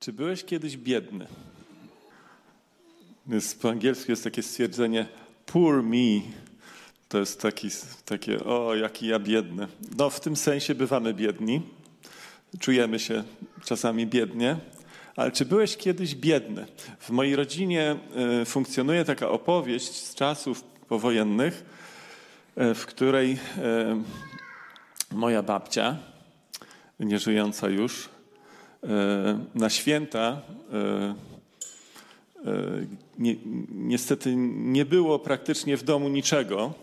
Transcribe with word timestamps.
Czy 0.00 0.12
byłeś 0.12 0.44
kiedyś 0.44 0.76
biedny? 0.76 1.26
Jest, 3.26 3.62
po 3.62 3.70
angielsku 3.70 4.12
jest 4.12 4.24
takie 4.24 4.42
stwierdzenie 4.42 5.06
poor 5.46 5.82
me. 5.82 6.20
To 7.08 7.18
jest 7.18 7.40
taki, 7.40 7.68
takie, 8.04 8.44
o, 8.44 8.74
jaki 8.74 9.06
ja 9.06 9.18
biedny. 9.18 9.68
No, 9.96 10.10
w 10.10 10.20
tym 10.20 10.36
sensie 10.36 10.74
bywamy 10.74 11.14
biedni. 11.14 11.62
Czujemy 12.58 12.98
się 12.98 13.24
czasami 13.64 14.06
biednie. 14.06 14.56
Ale 15.16 15.30
czy 15.30 15.44
byłeś 15.44 15.76
kiedyś 15.76 16.14
biedny? 16.14 16.66
W 17.00 17.10
mojej 17.10 17.36
rodzinie 17.36 17.96
y, 18.42 18.44
funkcjonuje 18.44 19.04
taka 19.04 19.28
opowieść 19.28 19.92
z 19.92 20.14
czasów 20.14 20.62
powojennych, 20.88 21.64
y, 22.58 22.74
w 22.74 22.86
której 22.86 23.32
y, 23.32 23.38
moja 25.14 25.42
babcia, 25.42 25.98
nieżyjąca 27.00 27.68
już, 27.68 28.08
na 29.54 29.70
święta 29.70 30.40
e, 30.72 31.14
e, 32.46 32.86
ni 33.18 33.38
niestety 33.70 34.34
nie 34.36 34.84
było 34.84 35.18
praktycznie 35.18 35.76
w 35.76 35.82
domu 35.82 36.08
niczego 36.08 36.74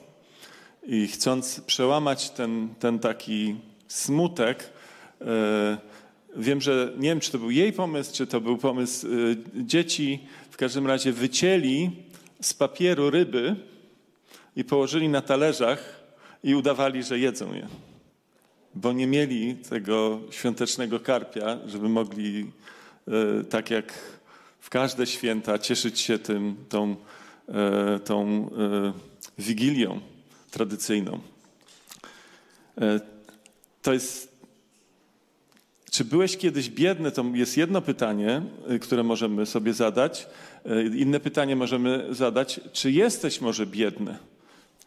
i 0.88 1.08
chcąc 1.08 1.62
przełamać 1.62 2.30
ten, 2.30 2.70
ten 2.80 3.00
taki 3.00 3.56
smutek, 3.88 4.70
wiem, 6.36 6.62
że 6.62 6.94
nie 6.98 7.10
wiem, 7.10 7.20
czy 7.20 7.32
to 7.32 7.38
był 7.38 7.52
jej 7.52 7.73
pomysł, 7.73 8.14
czy 8.14 8.28
to 8.28 8.42
był 8.42 8.58
pomysł 8.58 9.08
dzieci, 9.56 10.20
w 10.52 10.58
każdym 10.58 10.88
razie 10.88 11.12
wycięli 11.12 11.92
z 12.42 12.54
papieru 12.54 13.09
ryby 13.09 13.56
i 14.56 14.64
położyli 14.64 15.09
na 15.09 15.22
talerzach 15.22 16.04
i 16.44 16.56
udawali, 16.56 17.04
że 17.04 17.20
jedzą 17.20 17.54
je 17.54 17.68
bo 18.81 18.94
nie 18.94 19.08
mieli 19.08 19.55
tego 19.55 20.20
świątecznego 20.31 20.99
karpia, 20.99 21.58
żeby 21.67 21.90
mogli 21.90 22.52
e, 23.08 23.44
tak 23.44 23.72
jak 23.72 23.94
w 24.59 24.70
każde 24.70 25.08
święta 25.08 25.59
cieszyć 25.59 26.00
się 26.00 26.20
tym, 26.20 26.56
tą, 26.69 26.95
e, 27.50 28.00
tą 28.00 28.50
e, 28.58 28.94
wigilią 29.38 30.00
tradycyjną. 30.52 31.19
To 33.81 33.94
jest. 33.94 34.38
Czy 35.91 36.06
byłeś 36.06 36.38
kiedyś 36.38 36.69
biedny? 36.69 37.12
To 37.12 37.25
jest 37.34 37.58
jedno 37.58 37.81
pytanie, 37.81 38.41
które 38.81 39.03
możemy 39.03 39.45
sobie 39.45 39.73
zadać. 39.73 40.28
Inne 40.95 41.19
pytanie 41.19 41.56
możemy 41.56 42.08
zadać, 42.12 42.59
czy 42.73 42.91
jesteś 42.91 43.41
może 43.41 43.66
biedny? 43.66 44.17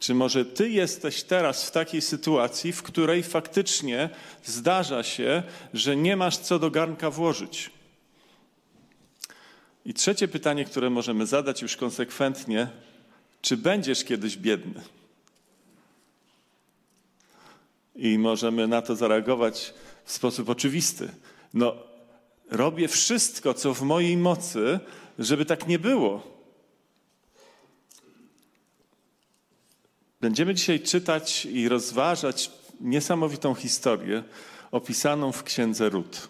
Czy 0.01 0.15
może 0.15 0.45
ty 0.45 0.70
jesteś 0.70 1.23
teraz 1.23 1.65
w 1.65 1.70
takiej 1.70 2.03
sytuacji, 2.03 2.73
w 2.73 2.83
której 2.83 3.23
faktycznie 3.23 4.11
zdarza 4.45 5.03
się, 5.03 5.43
że 5.75 5.97
nie 5.97 6.17
masz 6.17 6.37
co 6.37 6.59
do 6.59 6.70
garnka 6.70 7.11
włożyć? 7.11 7.70
I 9.84 9.95
trzecie 9.95 10.28
pytanie, 10.28 10.65
które 10.65 10.91
możemy 10.91 11.27
zadać 11.27 11.62
już 11.62 11.77
konsekwentnie, 11.77 12.69
czy 13.43 13.56
będziesz 13.56 14.05
kiedyś 14.05 14.37
biedny? 14.37 14.83
I 17.97 18.19
możemy 18.19 18.69
na 18.69 18.83
to 18.83 18.97
zareagować 18.97 19.75
w 20.05 20.12
sposób 20.12 20.48
oczywisty. 20.48 21.09
No, 21.55 21.75
robię 22.51 22.89
wszystko, 22.89 23.55
co 23.55 23.75
w 23.75 23.83
mojej 23.83 24.17
mocy, 24.17 24.81
żeby 25.19 25.45
tak 25.45 25.67
nie 25.67 25.78
było. 25.78 26.39
Będziemy 30.20 30.54
dzisiaj 30.54 30.80
czytać 30.80 31.46
i 31.46 31.68
rozważać 31.68 32.50
niesamowitą 32.80 33.54
historię 33.54 34.22
opisaną 34.70 35.32
w 35.32 35.42
księdze 35.42 35.88
Rut. 35.88 36.28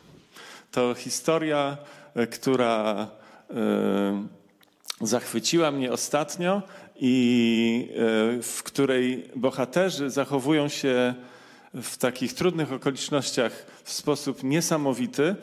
To 0.70 0.94
historia, 0.94 1.76
e, 2.14 2.26
która 2.26 3.08
e, 3.50 4.26
zachwyciła 5.00 5.70
mnie 5.70 5.92
ostatnio 5.92 6.62
i 6.96 7.88
e, 7.90 7.96
w 8.42 8.62
której 8.62 9.30
bohaterzy 9.36 10.10
zachowują 10.10 10.68
się 10.68 11.14
w 11.74 11.96
takich 11.96 12.34
trudnych 12.34 12.72
okolicznościach 12.72 13.66
w 13.84 13.92
sposób 13.92 14.42
niesamowity. 14.44 15.36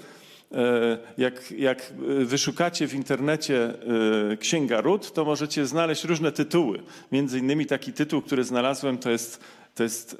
E, 0.52 0.98
jak, 1.18 1.52
jak 1.52 1.94
wyszukacie 2.26 2.88
w 2.88 2.94
internecie 2.94 3.74
e, 4.32 4.38
Księga 4.38 4.82
Ród, 4.82 5.14
to 5.14 5.26
możecie 5.26 5.66
znaleźć 5.66 6.04
różne 6.04 6.32
tytuły. 6.32 6.84
Między 7.12 7.40
innymi 7.40 7.66
taki 7.66 7.94
tytuł, 7.94 8.22
który 8.22 8.44
znalazłem, 8.44 8.98
to 8.98 9.10
jest, 9.10 9.44
to 9.76 9.84
jest 9.84 10.14
e, 10.14 10.18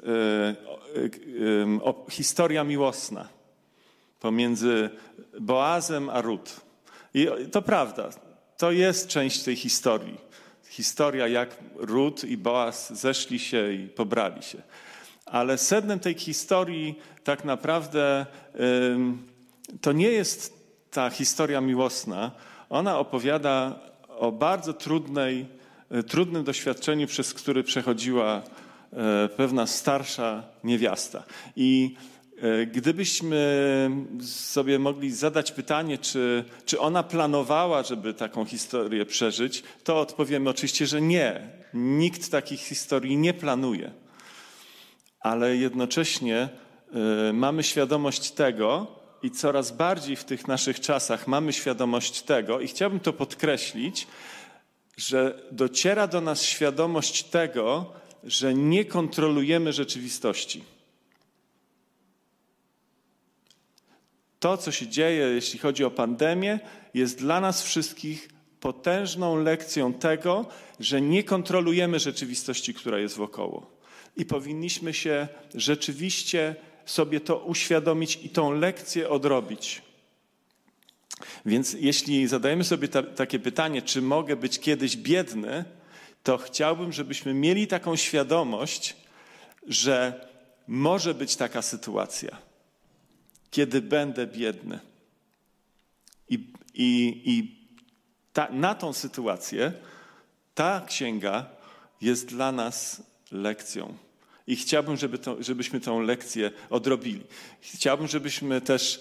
historia 2.10 2.64
miłosna 2.64 3.28
pomiędzy 4.20 4.90
Boazem 5.40 6.10
a 6.10 6.20
Ród. 6.20 6.60
I 7.14 7.28
to 7.52 7.62
prawda, 7.62 8.08
to 8.56 8.72
jest 8.72 9.08
część 9.08 9.42
tej 9.42 9.56
historii. 9.56 10.18
Historia, 10.68 11.28
jak 11.28 11.56
Ród 11.76 12.24
i 12.24 12.36
Boaz 12.36 13.00
zeszli 13.00 13.38
się 13.38 13.72
i 13.72 13.88
pobrali 13.88 14.42
się. 14.42 14.62
Ale 15.26 15.58
sednem 15.58 16.00
tej 16.00 16.14
historii 16.14 16.98
tak 17.24 17.44
naprawdę 17.44 18.26
to 19.80 19.92
nie 19.92 20.08
jest 20.08 20.58
ta 20.90 21.10
historia 21.10 21.60
miłosna. 21.60 22.30
Ona 22.70 22.98
opowiada 22.98 23.80
o 24.08 24.32
bardzo 24.32 24.72
trudnej, 24.72 25.46
e, 25.90 26.02
trudnym 26.02 26.44
doświadczeniu, 26.44 27.06
przez 27.06 27.34
który 27.34 27.62
przechodziła 27.62 28.42
e, 28.92 29.28
pewna 29.28 29.66
starsza 29.66 30.42
niewiasta. 30.64 31.24
I 31.56 31.94
e, 32.42 32.66
gdybyśmy 32.66 33.90
sobie 34.22 34.78
mogli 34.78 35.12
zadać 35.12 35.52
pytanie, 35.52 35.98
czy, 35.98 36.44
czy 36.64 36.80
ona 36.80 37.02
planowała, 37.02 37.82
żeby 37.82 38.14
taką 38.14 38.44
historię 38.44 39.06
przeżyć, 39.06 39.62
to 39.84 40.00
odpowiemy 40.00 40.50
oczywiście, 40.50 40.86
że 40.86 41.00
nie. 41.00 41.58
Nikt 41.74 42.30
takich 42.30 42.60
historii 42.60 43.16
nie 43.16 43.34
planuje. 43.34 43.90
Ale 45.20 45.56
jednocześnie 45.56 46.48
mamy 47.32 47.62
świadomość 47.62 48.30
tego, 48.30 48.97
i 49.22 49.30
coraz 49.30 49.72
bardziej 49.72 50.16
w 50.16 50.24
tych 50.24 50.48
naszych 50.48 50.80
czasach 50.80 51.26
mamy 51.26 51.52
świadomość 51.52 52.22
tego, 52.22 52.60
i 52.60 52.68
chciałbym 52.68 53.00
to 53.00 53.12
podkreślić, 53.12 54.06
że 54.96 55.42
dociera 55.52 56.06
do 56.06 56.20
nas 56.20 56.42
świadomość 56.42 57.24
tego, 57.24 57.92
że 58.24 58.54
nie 58.54 58.84
kontrolujemy 58.84 59.72
rzeczywistości. 59.72 60.64
To, 64.40 64.56
co 64.56 64.72
się 64.72 64.86
dzieje, 64.86 65.26
jeśli 65.26 65.58
chodzi 65.58 65.84
o 65.84 65.90
pandemię, 65.90 66.60
jest 66.94 67.18
dla 67.18 67.40
nas 67.40 67.62
wszystkich 67.62 68.28
potężną 68.60 69.42
lekcją 69.42 69.94
tego, 69.94 70.46
że 70.80 71.00
nie 71.00 71.24
kontrolujemy 71.24 71.98
rzeczywistości, 71.98 72.74
która 72.74 72.98
jest 72.98 73.16
wokoło. 73.16 73.78
I 74.16 74.24
powinniśmy 74.24 74.94
się 74.94 75.28
rzeczywiście 75.54 76.56
sobie 76.90 77.20
to 77.20 77.38
uświadomić 77.38 78.18
i 78.22 78.28
tą 78.28 78.52
lekcję 78.52 79.08
odrobić. 79.08 79.82
Więc 81.46 81.72
jeśli 81.72 82.26
zadajemy 82.28 82.64
sobie 82.64 82.88
ta, 82.88 83.02
takie 83.02 83.38
pytanie, 83.38 83.82
czy 83.82 84.02
mogę 84.02 84.36
być 84.36 84.58
kiedyś 84.58 84.96
biedny, 84.96 85.64
to 86.22 86.38
chciałbym, 86.38 86.92
żebyśmy 86.92 87.34
mieli 87.34 87.66
taką 87.66 87.96
świadomość, 87.96 88.96
że 89.66 90.28
może 90.68 91.14
być 91.14 91.36
taka 91.36 91.62
sytuacja, 91.62 92.36
kiedy 93.50 93.82
będę 93.82 94.26
biedny. 94.26 94.80
I, 96.28 96.34
i, 96.74 97.22
i 97.24 97.58
ta, 98.32 98.48
na 98.50 98.74
tą 98.74 98.92
sytuację 98.92 99.72
ta 100.54 100.84
księga 100.86 101.46
jest 102.00 102.26
dla 102.26 102.52
nas 102.52 103.02
lekcją. 103.30 104.07
I 104.48 104.56
chciałbym, 104.56 104.96
żeby 104.96 105.18
to, 105.18 105.42
żebyśmy 105.42 105.80
tę 105.80 106.02
lekcję 106.02 106.50
odrobili. 106.70 107.22
Chciałbym, 107.60 108.06
żebyśmy 108.06 108.60
też, 108.60 109.00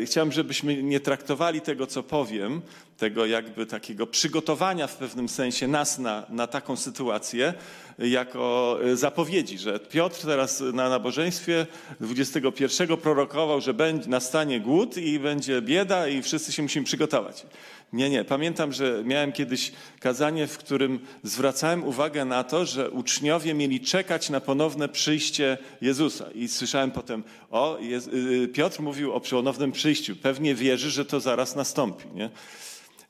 e, 0.00 0.04
chciałbym, 0.04 0.32
żebyśmy 0.32 0.82
nie 0.82 1.00
traktowali 1.00 1.60
tego, 1.60 1.86
co 1.86 2.02
powiem, 2.02 2.62
tego 2.98 3.26
jakby 3.26 3.66
takiego 3.66 4.06
przygotowania 4.06 4.86
w 4.86 4.96
pewnym 4.96 5.28
sensie 5.28 5.68
nas 5.68 5.98
na, 5.98 6.26
na 6.28 6.46
taką 6.46 6.76
sytuację, 6.76 7.54
jako 7.98 8.78
e, 8.84 8.96
zapowiedzi, 8.96 9.58
że 9.58 9.80
Piotr 9.80 10.20
teraz 10.22 10.60
na 10.60 10.88
nabożeństwie 10.88 11.66
21 12.00 12.96
prorokował, 12.96 13.60
że 13.60 13.74
będzie, 13.74 14.08
nastanie 14.08 14.60
głód 14.60 14.96
i 14.96 15.18
będzie 15.18 15.62
bieda 15.62 16.08
i 16.08 16.22
wszyscy 16.22 16.52
się 16.52 16.62
musimy 16.62 16.84
przygotować. 16.84 17.46
Nie, 17.92 18.10
nie. 18.10 18.24
Pamiętam, 18.24 18.72
że 18.72 19.02
miałem 19.04 19.32
kiedyś 19.32 19.72
kazanie, 20.00 20.46
w 20.46 20.58
którym 20.58 20.98
zwracałem 21.22 21.84
uwagę 21.84 22.24
na 22.24 22.44
to, 22.44 22.66
że 22.66 22.90
uczniowie 22.90 23.54
mieli 23.54 23.80
czekać 23.80 24.30
na 24.30 24.40
ponowne 24.40 24.88
przyjście 24.88 25.58
Jezusa. 25.80 26.30
I 26.34 26.48
słyszałem 26.48 26.90
potem, 26.90 27.24
o, 27.50 27.78
y, 28.14 28.48
Piotr 28.48 28.80
mówił 28.80 29.12
o 29.12 29.20
ponownym 29.20 29.72
przyjściu. 29.72 30.16
Pewnie 30.16 30.54
wierzy, 30.54 30.90
że 30.90 31.04
to 31.04 31.20
zaraz 31.20 31.56
nastąpi. 31.56 32.04
Nie? 32.14 32.30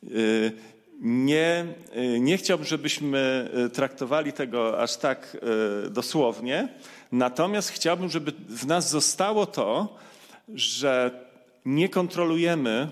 Y, 0.05 0.53
nie, 1.01 1.67
y, 1.97 2.21
nie 2.21 2.37
chciałbym, 2.37 2.67
żebyśmy 2.67 3.51
traktowali 3.73 4.33
tego 4.33 4.83
aż 4.83 4.97
tak 4.97 5.37
dosłownie, 5.91 6.69
natomiast 7.13 7.71
chciałbym, 7.71 8.09
żeby 8.09 8.33
w 8.49 8.67
nas 8.67 8.91
zostało 8.91 9.47
to, 9.47 9.97
że 10.55 11.11
nie 11.65 11.89
kontrolujemy 11.89 12.91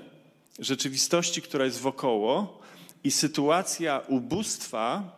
rzeczywistości, 0.59 1.43
która 1.43 1.65
jest 1.65 1.81
wokoło 1.81 2.61
i 3.05 3.11
sytuacja 3.11 4.03
ubóstwa 4.09 5.17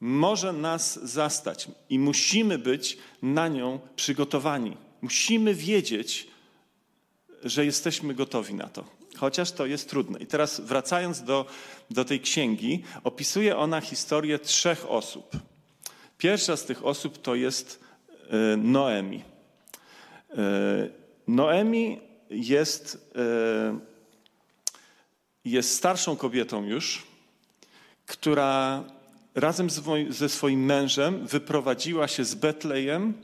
może 0.00 0.52
nas 0.52 0.98
zastać 1.02 1.68
i 1.90 1.98
musimy 1.98 2.58
być 2.58 2.98
na 3.22 3.48
nią 3.48 3.80
przygotowani. 3.96 4.76
Musimy 5.02 5.54
wiedzieć, 5.54 6.26
że 7.44 7.64
jesteśmy 7.64 8.14
gotowi 8.14 8.54
na 8.54 8.68
to, 8.68 8.84
chociaż 9.16 9.52
to 9.52 9.66
jest 9.66 9.90
trudne. 9.90 10.18
I 10.18 10.26
teraz 10.26 10.60
wracając 10.60 11.22
do, 11.22 11.46
do 11.90 12.04
tej 12.04 12.20
księgi, 12.20 12.82
opisuje 13.04 13.56
ona 13.56 13.80
historię 13.80 14.38
trzech 14.38 14.90
osób. 14.90 15.36
Pierwsza 16.18 16.56
z 16.56 16.64
tych 16.64 16.86
osób 16.86 17.22
to 17.22 17.34
jest 17.34 17.80
e, 18.30 18.56
Noemi. 18.56 19.22
E, 20.30 20.34
Noemi 21.28 22.00
jest, 22.30 23.12
e, 23.16 23.78
jest 25.44 25.74
starszą 25.74 26.16
kobietą 26.16 26.64
już, 26.64 27.02
która 28.06 28.84
razem 29.34 29.68
ze 30.08 30.28
swoim 30.28 30.64
mężem 30.64 31.26
wyprowadziła 31.26 32.08
się 32.08 32.24
z 32.24 32.34
Betlejem, 32.34 33.14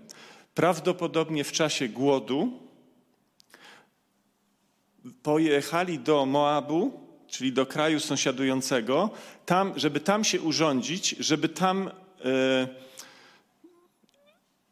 prawdopodobnie 0.55 1.45
w 1.45 1.53
czasie 1.53 1.89
głodu. 1.89 2.53
Pojechali 5.23 5.99
do 5.99 6.27
Moabu, 6.27 7.01
czyli 7.29 7.53
do 7.53 7.67
kraju 7.67 8.01
sąsiadującego, 8.01 9.11
tam, 9.47 9.73
żeby 9.77 10.01
tam 10.01 10.25
się 10.25 10.41
urządzić, 10.41 11.17
żeby 11.19 11.49
tam 11.49 11.91
e, 12.25 12.69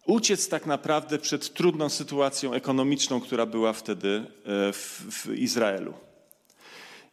uciec 0.06 0.48
tak 0.48 0.66
naprawdę 0.66 1.18
przed 1.18 1.54
trudną 1.54 1.88
sytuacją 1.88 2.52
ekonomiczną, 2.52 3.20
która 3.20 3.46
była 3.46 3.72
wtedy 3.72 4.08
e, 4.18 4.72
w, 4.72 5.04
w 5.10 5.34
Izraelu. 5.34 6.07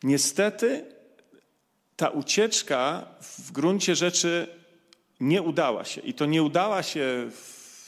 Niestety 0.05 0.85
ta 1.95 2.09
ucieczka 2.09 3.07
w 3.21 3.51
gruncie 3.51 3.95
rzeczy 3.95 4.47
nie 5.19 5.41
udała 5.41 5.85
się. 5.85 6.01
I 6.01 6.13
to 6.13 6.25
nie 6.25 6.43
udała 6.43 6.83
się, 6.83 7.29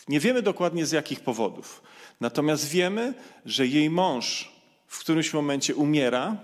nie 0.08 0.20
wiemy 0.20 0.42
dokładnie 0.42 0.86
z 0.86 0.92
jakich 0.92 1.20
powodów. 1.20 1.82
Natomiast 2.22 2.70
wiemy, 2.70 3.14
że 3.46 3.68
jej 3.68 3.90
mąż 3.90 4.52
w 4.88 5.00
którymś 5.00 5.34
momencie 5.34 5.76
umiera 5.76 6.38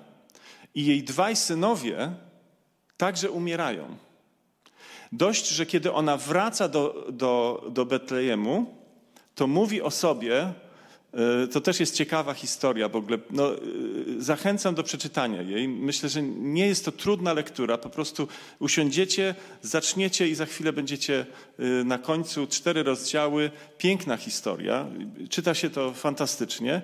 i 0.75 0.85
jej 0.85 1.03
dwaj 1.03 1.35
synowie 1.35 2.11
także 2.97 3.31
umierają. 3.31 3.97
Dość, 5.11 5.47
że 5.47 5.65
kiedy 5.65 5.93
ona 5.93 6.17
wraca 6.17 6.67
do, 6.67 7.05
do, 7.11 7.63
do 7.69 7.85
Betlejemu, 7.85 8.77
to 9.35 9.47
mówi 9.47 9.81
o 9.81 9.91
sobie, 9.91 10.53
to 11.51 11.61
też 11.61 11.79
jest 11.79 11.95
ciekawa 11.95 12.33
historia 12.33 12.89
w 12.89 12.95
ogóle. 12.95 13.17
No, 13.31 13.55
e, 13.55 13.57
zachęcam 14.17 14.75
do 14.75 14.83
przeczytania 14.83 15.41
jej. 15.41 15.67
Myślę, 15.67 16.09
że 16.09 16.21
nie 16.23 16.67
jest 16.67 16.85
to 16.85 16.91
trudna 16.91 17.33
lektura. 17.33 17.77
Po 17.77 17.89
prostu 17.89 18.27
usiądziecie, 18.59 19.35
zaczniecie 19.61 20.27
i 20.27 20.35
za 20.35 20.45
chwilę 20.45 20.73
będziecie 20.73 21.25
e, 21.59 21.63
na 21.83 21.97
końcu 21.97 22.47
cztery 22.47 22.83
rozdziały. 22.83 23.51
Piękna 23.77 24.17
historia. 24.17 24.87
Czyta 25.29 25.53
się 25.53 25.69
to 25.69 25.93
fantastycznie. 25.93 26.81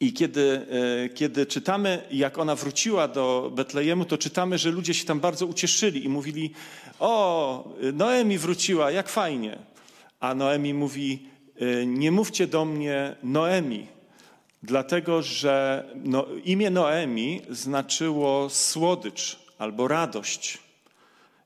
I 0.00 0.12
kiedy, 0.12 0.66
kiedy 1.14 1.46
czytamy, 1.46 2.02
jak 2.10 2.38
ona 2.38 2.54
wróciła 2.54 3.08
do 3.08 3.52
Betlejemu, 3.54 4.04
to 4.04 4.18
czytamy, 4.18 4.58
że 4.58 4.70
ludzie 4.70 4.94
się 4.94 5.04
tam 5.04 5.20
bardzo 5.20 5.46
ucieszyli 5.46 6.04
i 6.04 6.08
mówili: 6.08 6.52
O, 6.98 7.74
Noemi 7.92 8.38
wróciła, 8.38 8.90
jak 8.90 9.08
fajnie. 9.08 9.58
A 10.20 10.34
Noemi 10.34 10.74
mówi: 10.74 11.35
nie 11.86 12.12
mówcie 12.12 12.46
do 12.46 12.64
mnie 12.64 13.16
Noemi, 13.22 13.86
dlatego 14.62 15.22
że 15.22 15.84
no, 16.04 16.26
imię 16.44 16.70
Noemi 16.70 17.40
znaczyło 17.50 18.50
słodycz 18.50 19.38
albo 19.58 19.88
radość. 19.88 20.58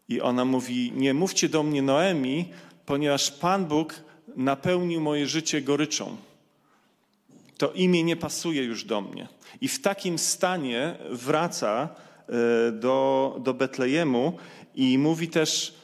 I 0.08 0.20
ona 0.20 0.44
mówi: 0.44 0.92
Nie 0.96 1.14
mówcie 1.14 1.48
do 1.48 1.62
mnie 1.62 1.82
Noemi, 1.82 2.48
ponieważ 2.86 3.30
Pan 3.30 3.66
Bóg 3.66 3.94
napełnił 4.36 5.00
moje 5.00 5.26
życie 5.26 5.62
goryczą. 5.62 6.16
To 7.58 7.72
imię 7.72 8.02
nie 8.02 8.16
pasuje 8.16 8.62
już 8.62 8.84
do 8.84 9.00
mnie. 9.00 9.28
I 9.60 9.68
w 9.68 9.82
takim 9.82 10.18
stanie 10.18 10.96
wraca 11.10 11.88
y, 11.88 12.72
do, 12.72 13.36
do 13.40 13.54
Betlejemu 13.54 14.38
i 14.74 14.98
mówi 14.98 15.28
też, 15.28 15.74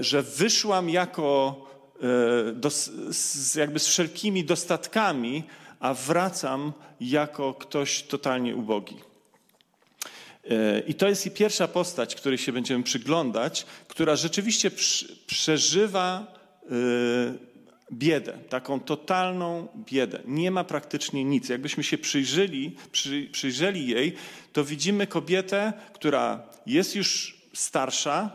y, 0.00 0.04
że 0.04 0.22
wyszłam 0.22 0.90
jako 0.90 1.67
do, 2.54 2.70
z, 3.10 3.54
jakby 3.54 3.78
z 3.78 3.86
wszelkimi 3.86 4.44
dostatkami, 4.44 5.44
a 5.80 5.94
wracam 5.94 6.72
jako 7.00 7.54
ktoś 7.54 8.02
totalnie 8.02 8.56
ubogi. 8.56 8.96
E, 10.50 10.80
I 10.80 10.94
to 10.94 11.08
jest 11.08 11.26
i 11.26 11.30
pierwsza 11.30 11.68
postać, 11.68 12.14
której 12.14 12.38
się 12.38 12.52
będziemy 12.52 12.84
przyglądać, 12.84 13.66
która 13.88 14.16
rzeczywiście 14.16 14.70
przeżywa 15.26 16.26
e, 16.64 16.68
biedę, 17.92 18.38
taką 18.48 18.80
totalną 18.80 19.68
biedę. 19.76 20.20
Nie 20.24 20.50
ma 20.50 20.64
praktycznie 20.64 21.24
nic. 21.24 21.48
Jakbyśmy 21.48 21.84
się 21.84 21.98
przyjrzeli, 21.98 22.76
przy, 22.92 23.28
przyjrzeli 23.32 23.88
jej, 23.88 24.14
to 24.52 24.64
widzimy 24.64 25.06
kobietę, 25.06 25.72
która 25.92 26.42
jest 26.66 26.96
już 26.96 27.38
starsza, 27.54 28.30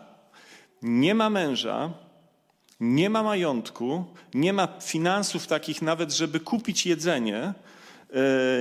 nie 0.81 1.15
ma 1.15 1.30
męża, 1.30 1.94
nie 2.83 3.09
ma 3.09 3.24
majątku, 3.24 4.06
nie 4.33 4.53
ma 4.53 4.68
finansów 4.81 5.47
takich 5.47 5.81
nawet, 5.81 6.12
żeby 6.12 6.39
kupić 6.39 6.85
jedzenie, 6.85 7.38
e, 7.38 7.53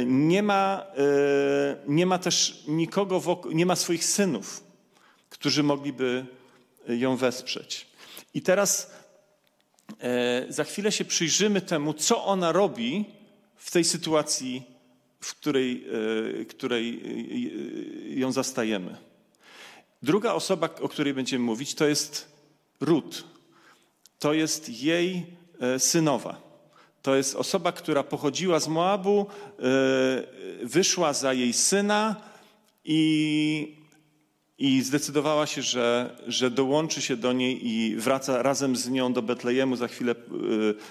nie 0.06 0.42
ma, 0.42 0.86
e, 0.96 1.76
nie 1.86 2.06
ma 2.06 2.18
też 2.18 2.64
nikogo 2.68 3.20
wokół, 3.20 3.52
nie 3.52 3.66
ma 3.66 3.76
swoich 3.76 4.04
synów, 4.04 4.64
którzy 5.30 5.62
mogliby 5.62 6.26
ją 6.88 7.16
wesprzeć. 7.16 7.86
I 8.34 8.42
teraz 8.42 8.90
e, 10.00 10.46
za 10.48 10.64
chwilę 10.64 10.92
się 10.92 11.04
przyjrzymy 11.04 11.60
temu, 11.60 11.94
co 11.94 12.24
ona 12.24 12.52
robi 12.52 13.04
w 13.56 13.70
tej 13.70 13.84
sytuacji, 13.84 14.62
w 15.20 15.34
której, 15.34 15.86
której 16.48 17.02
ją 18.18 18.32
zastajemy. 18.32 18.96
Druga 20.02 20.32
osoba, 20.32 20.68
o 20.80 20.88
której 20.88 21.14
będziemy 21.14 21.44
mówić, 21.44 21.74
to 21.74 21.86
jest 21.86 22.32
Ruth 22.80 23.31
to 24.22 24.32
jest 24.32 24.82
jej 24.82 25.26
e, 25.60 25.78
synowa. 25.78 26.40
To 27.02 27.14
jest 27.14 27.34
osoba, 27.34 27.72
która 27.72 28.02
pochodziła 28.02 28.60
z 28.60 28.68
Moabu, 28.68 29.26
e, 29.26 29.64
wyszła 30.66 31.12
za 31.12 31.32
jej 31.32 31.52
syna 31.52 32.16
i, 32.84 33.76
i 34.58 34.82
zdecydowała 34.82 35.46
się, 35.46 35.62
że, 35.62 36.16
że 36.26 36.50
dołączy 36.50 37.02
się 37.02 37.16
do 37.16 37.32
niej 37.32 37.68
i 37.68 37.96
wraca 37.96 38.42
razem 38.42 38.76
z 38.76 38.88
nią 38.88 39.12
do 39.12 39.22
Betlejemu. 39.22 39.76
Za 39.76 39.88
chwilę 39.88 40.12
e, 40.12 40.14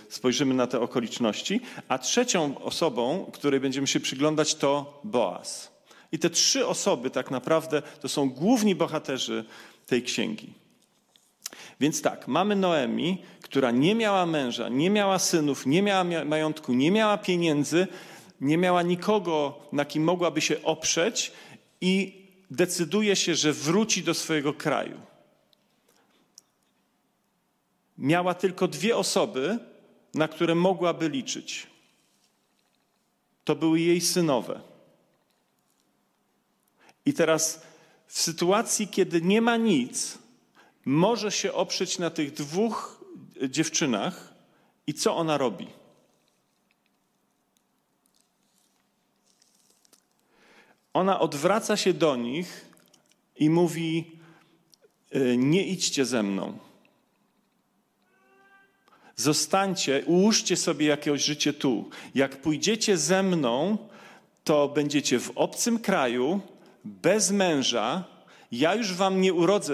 spojrzymy 0.09 0.53
na 0.53 0.67
te 0.67 0.79
okoliczności. 0.79 1.61
A 1.87 1.97
trzecią 1.97 2.57
osobą, 2.57 3.31
której 3.33 3.59
będziemy 3.59 3.87
się 3.87 3.99
przyglądać, 3.99 4.55
to 4.55 5.01
Boaz. 5.03 5.71
I 6.11 6.19
te 6.19 6.29
trzy 6.29 6.67
osoby 6.67 7.09
tak 7.09 7.31
naprawdę 7.31 7.81
to 8.01 8.09
są 8.09 8.29
główni 8.29 8.75
bohaterzy 8.75 9.45
tej 9.85 10.03
księgi. 10.03 10.60
Więc 11.81 12.01
tak, 12.01 12.27
mamy 12.27 12.55
Noemi, 12.55 13.21
która 13.41 13.71
nie 13.71 13.95
miała 13.95 14.25
męża, 14.25 14.69
nie 14.69 14.89
miała 14.89 15.19
synów, 15.19 15.65
nie 15.65 15.81
miała 15.81 16.03
majątku, 16.25 16.73
nie 16.73 16.91
miała 16.91 17.17
pieniędzy, 17.17 17.87
nie 18.41 18.57
miała 18.57 18.81
nikogo, 18.81 19.59
na 19.71 19.85
kim 19.85 20.03
mogłaby 20.03 20.41
się 20.41 20.63
oprzeć 20.63 21.31
i 21.81 22.21
decyduje 22.51 23.15
się, 23.15 23.35
że 23.35 23.53
wróci 23.53 24.03
do 24.03 24.13
swojego 24.13 24.53
kraju. 24.53 24.99
Miała 27.97 28.33
tylko 28.33 28.67
dwie 28.67 28.97
osoby, 28.97 29.59
na 30.13 30.27
które 30.27 30.55
mogłaby 30.55 31.09
liczyć. 31.09 31.67
To 33.43 33.55
były 33.55 33.79
jej 33.79 34.01
synowe. 34.01 34.61
I 37.05 37.13
teraz 37.13 37.61
w 38.07 38.19
sytuacji, 38.19 38.87
kiedy 38.87 39.21
nie 39.21 39.41
ma 39.41 39.57
nic, 39.57 40.21
może 40.85 41.31
się 41.31 41.53
oprzeć 41.53 41.99
na 41.99 42.09
tych 42.09 42.33
dwóch 42.33 43.03
dziewczynach 43.49 44.33
i 44.87 44.93
co 44.93 45.15
ona 45.15 45.37
robi? 45.37 45.67
Ona 50.93 51.19
odwraca 51.19 51.77
się 51.77 51.93
do 51.93 52.15
nich 52.15 52.65
i 53.35 53.49
mówi: 53.49 54.19
y, 55.15 55.37
Nie 55.37 55.67
idźcie 55.67 56.05
ze 56.05 56.23
mną. 56.23 56.59
Zostańcie, 59.15 60.03
ułóżcie 60.05 60.57
sobie 60.57 60.85
jakieś 60.85 61.25
życie 61.25 61.53
tu. 61.53 61.89
Jak 62.15 62.41
pójdziecie 62.41 62.97
ze 62.97 63.23
mną, 63.23 63.77
to 64.43 64.67
będziecie 64.67 65.19
w 65.19 65.31
obcym 65.35 65.79
kraju, 65.79 66.41
bez 66.85 67.31
męża, 67.31 68.03
ja 68.51 68.75
już 68.75 68.93
wam 68.93 69.21
nie 69.21 69.33
urodzę, 69.33 69.73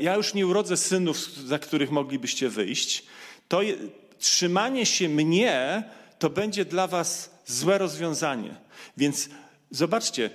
ja 0.00 0.14
już 0.14 0.34
nie 0.34 0.46
urodzę 0.46 0.76
synów, 0.76 1.16
za 1.36 1.58
których 1.58 1.90
moglibyście 1.90 2.48
wyjść. 2.48 3.04
To 3.48 3.62
je, 3.62 3.76
trzymanie 4.18 4.86
się 4.86 5.08
mnie 5.08 5.84
to 6.18 6.30
będzie 6.30 6.64
dla 6.64 6.86
was 6.86 7.30
złe 7.46 7.78
rozwiązanie. 7.78 8.54
Więc 8.96 9.28
zobaczcie, 9.70 10.30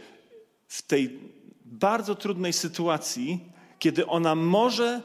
w 0.67 0.81
tej 0.81 1.19
bardzo 1.65 2.15
trudnej 2.15 2.53
sytuacji, 2.53 3.39
kiedy 3.79 4.07
ona 4.07 4.35
może 4.35 5.01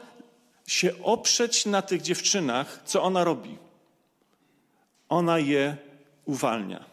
się 0.67 1.03
oprzeć 1.03 1.65
na 1.65 1.81
tych 1.81 2.01
dziewczynach, 2.01 2.81
co 2.85 3.03
ona 3.03 3.23
robi? 3.23 3.57
Ona 5.09 5.39
je 5.39 5.77
uwalnia. 6.25 6.92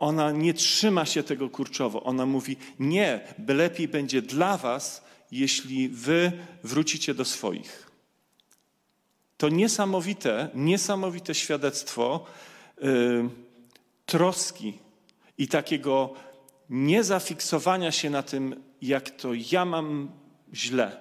Ona 0.00 0.32
nie 0.32 0.54
trzyma 0.54 1.06
się 1.06 1.22
tego 1.22 1.50
kurczowo. 1.50 2.02
Ona 2.02 2.26
mówi: 2.26 2.56
Nie, 2.78 3.20
lepiej 3.48 3.88
będzie 3.88 4.22
dla 4.22 4.56
Was, 4.56 5.04
jeśli 5.30 5.88
Wy 5.88 6.32
wrócicie 6.64 7.14
do 7.14 7.24
swoich. 7.24 7.90
To 9.36 9.48
niesamowite, 9.48 10.48
niesamowite 10.54 11.34
świadectwo 11.34 12.26
yy, 12.82 13.28
troski 14.06 14.78
i 15.38 15.48
takiego 15.48 16.14
niezafiksowania 16.70 17.92
się 17.92 18.10
na 18.10 18.22
tym, 18.22 18.62
jak 18.82 19.10
to 19.10 19.28
ja 19.52 19.64
mam 19.64 20.10
źle. 20.54 21.00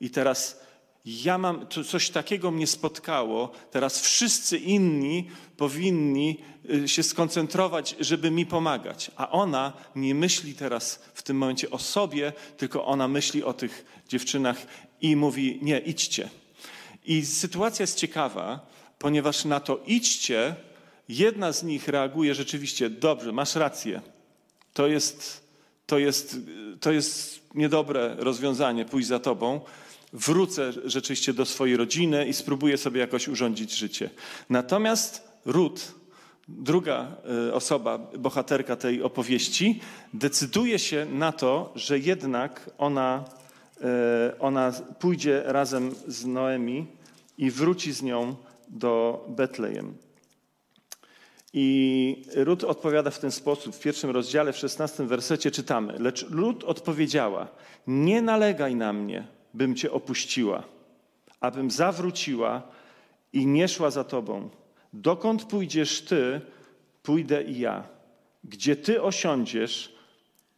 I 0.00 0.10
teraz 0.10 0.65
ja 1.06 1.38
mam, 1.38 1.66
coś 1.88 2.10
takiego 2.10 2.50
mnie 2.50 2.66
spotkało, 2.66 3.52
teraz 3.70 4.00
wszyscy 4.00 4.58
inni 4.58 5.30
powinni 5.56 6.38
y, 6.70 6.88
się 6.88 7.02
skoncentrować, 7.02 7.96
żeby 8.00 8.30
mi 8.30 8.46
pomagać. 8.46 9.10
A 9.16 9.30
ona 9.30 9.72
nie 9.96 10.14
myśli 10.14 10.54
teraz 10.54 11.02
w 11.14 11.22
tym 11.22 11.36
momencie 11.36 11.70
o 11.70 11.78
sobie, 11.78 12.32
tylko 12.56 12.86
ona 12.86 13.08
myśli 13.08 13.44
o 13.44 13.52
tych 13.52 14.02
dziewczynach 14.08 14.66
i 15.00 15.16
mówi: 15.16 15.58
Nie, 15.62 15.78
idźcie. 15.78 16.28
I 17.04 17.26
sytuacja 17.26 17.82
jest 17.82 17.98
ciekawa, 17.98 18.66
ponieważ 18.98 19.44
na 19.44 19.60
to 19.60 19.80
idźcie, 19.86 20.56
jedna 21.08 21.52
z 21.52 21.62
nich 21.62 21.88
reaguje 21.88 22.34
rzeczywiście: 22.34 22.90
Dobrze, 22.90 23.32
masz 23.32 23.54
rację. 23.54 24.00
To 24.74 24.86
jest, 24.86 25.46
to 25.86 25.98
jest, 25.98 26.36
to 26.80 26.92
jest 26.92 27.40
niedobre 27.54 28.16
rozwiązanie, 28.18 28.84
pójść 28.84 29.08
za 29.08 29.18
tobą 29.18 29.60
wrócę 30.16 30.72
rzeczywiście 30.84 31.32
do 31.32 31.44
swojej 31.44 31.76
rodziny 31.76 32.26
i 32.26 32.32
spróbuję 32.32 32.78
sobie 32.78 33.00
jakoś 33.00 33.28
urządzić 33.28 33.76
życie. 33.76 34.10
Natomiast 34.50 35.28
Ruth, 35.44 35.82
druga 36.48 37.16
e, 37.48 37.54
osoba, 37.54 37.98
bohaterka 37.98 38.76
tej 38.76 39.02
opowieści, 39.02 39.80
decyduje 40.14 40.78
się 40.78 41.06
na 41.12 41.32
to, 41.32 41.72
że 41.74 41.98
jednak 41.98 42.70
ona, 42.78 43.24
e, 43.80 44.38
ona 44.38 44.72
pójdzie 44.98 45.42
razem 45.44 45.94
z 46.08 46.26
Noemi 46.26 46.86
i 47.38 47.50
wróci 47.50 47.92
z 47.92 48.02
nią 48.02 48.36
do 48.68 49.24
Betlejem. 49.28 49.94
I 51.52 52.22
Rut 52.34 52.64
odpowiada 52.64 53.10
w 53.10 53.18
ten 53.18 53.30
sposób. 53.30 53.76
W 53.76 53.80
pierwszym 53.80 54.10
rozdziale, 54.10 54.52
w 54.52 54.56
szesnastym 54.56 55.08
wersecie 55.08 55.50
czytamy. 55.50 55.94
Lecz 55.98 56.26
Rut 56.30 56.64
odpowiedziała: 56.64 57.48
Nie 57.86 58.22
nalegaj 58.22 58.74
na 58.74 58.92
mnie, 58.92 59.26
bym 59.56 59.76
Cię 59.76 59.92
opuściła, 59.92 60.62
abym 61.40 61.70
zawróciła 61.70 62.62
i 63.32 63.46
nie 63.46 63.68
szła 63.68 63.90
za 63.90 64.04
Tobą. 64.04 64.50
Dokąd 64.92 65.44
pójdziesz 65.44 66.02
Ty, 66.02 66.40
pójdę 67.02 67.42
i 67.42 67.58
ja. 67.58 67.88
Gdzie 68.44 68.76
Ty 68.76 69.02
osiądziesz, 69.02 69.96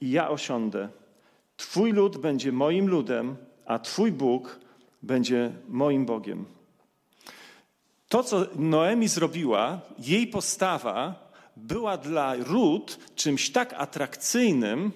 i 0.00 0.11
ja 0.11 0.31
osiądę. 0.31 0.88
Twój 1.57 1.93
lud 1.93 2.17
będzie 2.17 2.52
moim 2.52 2.88
ludem, 2.88 3.37
a 3.67 3.78
Twój 3.78 4.12
Bóg 4.12 4.61
będzie 5.02 5.52
moim 5.69 6.07
Bogiem. 6.07 6.45
To, 8.09 8.23
co 8.23 8.47
Noemi 8.57 9.09
zrobiła, 9.09 9.81
jej 9.99 10.26
postawa 10.26 11.31
była 11.57 11.97
dla 11.97 12.35
Rut 12.35 12.99
czymś 13.14 13.50
tak 13.50 13.75
atrakcyjnym, 13.76 14.93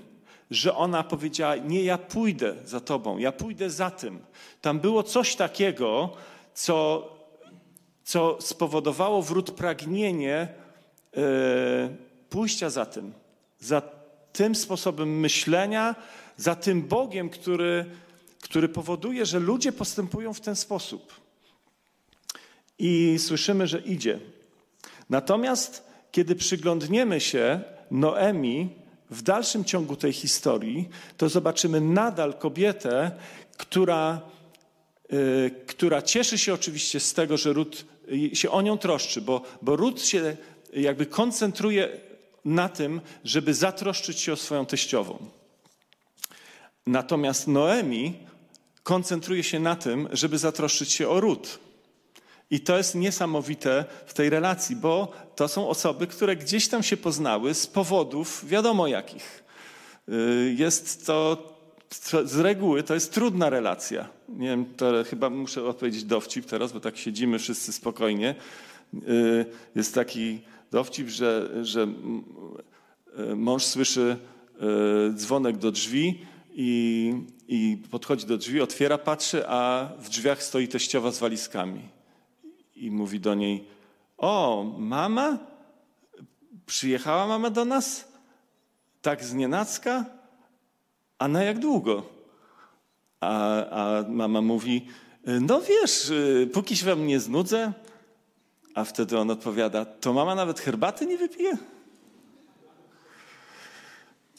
że 0.52 0.76
ona 0.76 1.02
powiedziała: 1.02 1.56
Nie, 1.56 1.84
ja 1.84 1.98
pójdę 1.98 2.54
za 2.64 2.80
tobą, 2.80 3.18
ja 3.18 3.32
pójdę 3.32 3.70
za 3.70 3.90
tym. 3.90 4.18
Tam 4.60 4.80
było 4.80 5.02
coś 5.02 5.36
takiego, 5.36 6.16
co, 6.54 7.08
co 8.04 8.38
spowodowało 8.40 9.22
wrót 9.22 9.50
pragnienie 9.50 10.34
e, 10.36 10.48
pójścia 12.30 12.70
za 12.70 12.86
tym, 12.86 13.12
za 13.60 13.82
tym 14.32 14.54
sposobem 14.54 15.20
myślenia, 15.20 15.94
za 16.36 16.54
tym 16.54 16.82
Bogiem, 16.82 17.30
który, 17.30 17.84
który 18.40 18.68
powoduje, 18.68 19.26
że 19.26 19.38
ludzie 19.38 19.72
postępują 19.72 20.34
w 20.34 20.40
ten 20.40 20.56
sposób. 20.56 21.12
I 22.78 23.18
słyszymy, 23.18 23.66
że 23.66 23.78
idzie. 23.78 24.20
Natomiast 25.10 25.92
kiedy 26.12 26.36
przyglądniemy 26.36 27.20
się 27.20 27.60
Noemi, 27.90 28.81
w 29.12 29.22
dalszym 29.22 29.64
ciągu 29.64 29.96
tej 29.96 30.12
historii, 30.12 30.88
to 31.16 31.28
zobaczymy 31.28 31.80
nadal 31.80 32.34
kobietę, 32.34 33.10
która, 33.56 34.20
yy, 35.12 35.50
która 35.66 36.02
cieszy 36.02 36.38
się 36.38 36.54
oczywiście 36.54 37.00
z 37.00 37.14
tego, 37.14 37.36
że 37.36 37.52
Rut 37.52 37.84
y, 38.12 38.36
się 38.36 38.50
o 38.50 38.62
nią 38.62 38.78
troszczy, 38.78 39.20
bo, 39.20 39.42
bo 39.62 39.76
Rut 39.76 40.02
się 40.02 40.36
jakby 40.72 41.06
koncentruje 41.06 42.00
na 42.44 42.68
tym, 42.68 43.00
żeby 43.24 43.54
zatroszczyć 43.54 44.20
się 44.20 44.32
o 44.32 44.36
swoją 44.36 44.66
teściową. 44.66 45.18
Natomiast 46.86 47.48
Noemi 47.48 48.14
koncentruje 48.82 49.42
się 49.42 49.60
na 49.60 49.76
tym, 49.76 50.08
żeby 50.12 50.38
zatroszczyć 50.38 50.92
się 50.92 51.08
o 51.08 51.20
Rut. 51.20 51.58
I 52.52 52.60
to 52.60 52.76
jest 52.76 52.94
niesamowite 52.94 53.84
w 54.06 54.14
tej 54.14 54.30
relacji, 54.30 54.76
bo 54.76 55.12
to 55.36 55.48
są 55.48 55.68
osoby, 55.68 56.06
które 56.06 56.36
gdzieś 56.36 56.68
tam 56.68 56.82
się 56.82 56.96
poznały 56.96 57.54
z 57.54 57.66
powodów 57.66 58.44
wiadomo 58.48 58.86
jakich. 58.86 59.44
Y, 60.08 60.54
jest 60.58 61.06
to 61.06 61.52
z 62.24 62.38
reguły 62.38 62.82
to 62.82 62.94
jest 62.94 63.12
trudna 63.12 63.50
relacja. 63.50 64.08
Nie 64.28 64.48
wiem, 64.48 64.64
to 64.76 65.04
chyba 65.04 65.30
muszę 65.30 65.64
odpowiedzieć 65.64 66.04
dowcip 66.04 66.46
teraz, 66.46 66.72
bo 66.72 66.80
tak 66.80 66.96
siedzimy 66.96 67.38
wszyscy 67.38 67.72
spokojnie. 67.72 68.34
Y, 68.94 69.46
jest 69.74 69.94
taki 69.94 70.40
dowcip, 70.70 71.08
że, 71.08 71.50
że 71.62 71.88
y, 73.30 73.36
mąż 73.36 73.64
słyszy 73.64 74.16
dzwonek 75.14 75.56
do 75.56 75.70
drzwi 75.70 76.26
i, 76.54 77.14
i 77.48 77.78
podchodzi 77.90 78.26
do 78.26 78.38
drzwi, 78.38 78.60
otwiera, 78.60 78.98
patrzy, 78.98 79.48
a 79.48 79.88
w 79.98 80.08
drzwiach 80.08 80.42
stoi 80.42 80.68
teściowa 80.68 81.12
z 81.12 81.18
walizkami 81.18 82.01
i 82.82 82.90
mówi 82.90 83.20
do 83.20 83.34
niej: 83.34 83.64
O, 84.18 84.64
mama? 84.78 85.38
Przyjechała 86.66 87.26
mama 87.26 87.50
do 87.50 87.64
nas? 87.64 88.08
Tak 89.02 89.24
znienacka? 89.24 90.04
A 91.18 91.28
na 91.28 91.42
jak 91.42 91.58
długo? 91.58 92.02
A, 93.20 93.30
a 93.70 94.08
mama 94.08 94.40
mówi: 94.40 94.86
No 95.26 95.60
wiesz, 95.60 96.12
póki 96.52 96.76
się 96.76 96.86
wam 96.86 97.06
nie 97.06 97.20
znudzę. 97.20 97.72
A 98.74 98.84
wtedy 98.84 99.18
on 99.18 99.30
odpowiada: 99.30 99.84
To 99.84 100.12
mama 100.12 100.34
nawet 100.34 100.60
herbaty 100.60 101.06
nie 101.06 101.18
wypije? 101.18 101.56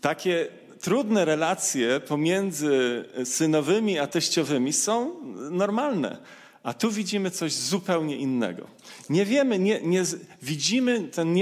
Takie 0.02 0.48
trudne 0.82 1.26
relacje 1.26 2.00
pomiędzy 2.00 3.06
synowymi 3.24 4.00
a 4.00 4.08
teściowymi 4.08 4.74
są 4.74 5.16
normalne. 5.52 6.18
A 6.64 6.74
tu 6.74 6.92
widzimy 6.92 7.32
coś 7.32 7.54
zupełnie 7.54 8.18
innego. 8.18 8.68
Nie 9.10 9.26
wiemy, 9.26 9.60
nie, 9.60 9.82
nie, 9.82 10.04
widzimy 10.42 11.00
ten 11.00 11.34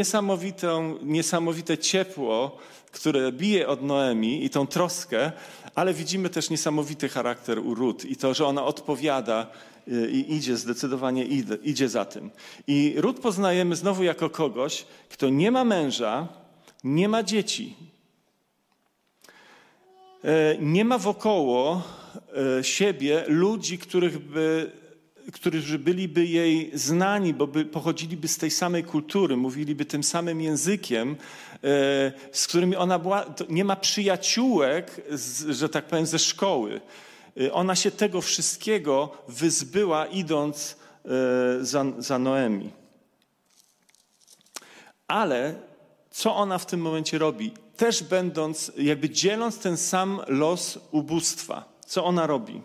niesamowite, 1.04 1.78
ciepło, 1.78 2.58
które 2.92 3.32
bije 3.32 3.68
od 3.68 3.84
Noemi 3.84 4.46
i 4.46 4.50
tą 4.50 4.68
troskę, 4.68 5.32
ale 5.76 5.94
widzimy 5.94 6.30
też 6.30 6.50
niesamowity 6.50 7.10
charakter 7.10 7.60
u 7.60 7.76
Rut 7.76 8.06
i 8.06 8.16
to, 8.16 8.34
że 8.34 8.46
ona 8.46 8.66
odpowiada 8.66 9.52
y, 9.88 10.12
i 10.12 10.34
idzie, 10.34 10.58
zdecydowanie 10.58 11.26
idzie, 11.26 11.58
idzie 11.64 11.90
za 11.90 12.06
tym. 12.06 12.32
I 12.68 12.94
Rut 12.98 13.20
poznajemy 13.20 13.76
znowu 13.76 14.04
jako 14.04 14.30
kogoś, 14.30 14.86
kto 15.10 15.30
nie 15.30 15.52
ma 15.52 15.64
męża, 15.64 16.28
nie 16.84 17.10
ma 17.10 17.24
dzieci. 17.24 17.76
E, 20.24 20.58
nie 20.60 20.86
ma 20.86 20.98
wokoło 20.98 21.82
e, 22.60 22.64
siebie 22.64 23.24
ludzi, 23.28 23.78
których 23.78 24.20
by 24.20 24.72
którzy 25.34 25.80
byliby 25.80 26.26
jej 26.26 26.72
znani, 26.74 27.34
bo 27.34 27.48
by, 27.48 27.66
pochodziliby 27.66 28.28
z 28.28 28.38
tej 28.38 28.52
samej 28.52 28.84
kultury, 28.84 29.38
mówiliby 29.38 29.86
tym 29.86 30.04
samym 30.04 30.42
językiem, 30.42 31.12
e, 31.12 31.18
z 32.32 32.48
którymi 32.48 32.76
ona 32.76 33.00
była, 33.00 33.26
nie 33.50 33.66
ma 33.66 33.76
przyjaciółek, 33.76 35.02
że 35.50 35.70
tak 35.70 35.86
powiem, 35.86 36.06
ze 36.06 36.20
szkoły. 36.20 36.82
E, 37.42 37.54
ona 37.54 37.76
się 37.76 37.92
tego 37.92 38.22
wszystkiego 38.22 39.18
wyzbyła, 39.28 40.06
idąc 40.06 40.76
e, 41.06 41.66
za, 41.66 41.86
za 41.98 42.20
Noemi. 42.20 42.70
Ale 45.08 45.56
co 46.12 46.36
ona 46.36 46.58
w 46.58 46.66
tym 46.66 46.82
momencie 46.82 47.18
robi? 47.18 47.52
Też 47.78 48.04
będąc, 48.04 48.72
jakby 48.78 49.10
dzieląc 49.10 49.60
ten 49.60 49.78
sam 49.78 50.22
los 50.28 50.80
ubóstwa. 50.92 51.72
Co 51.86 52.06
ona 52.06 52.28
robi? 52.28 52.62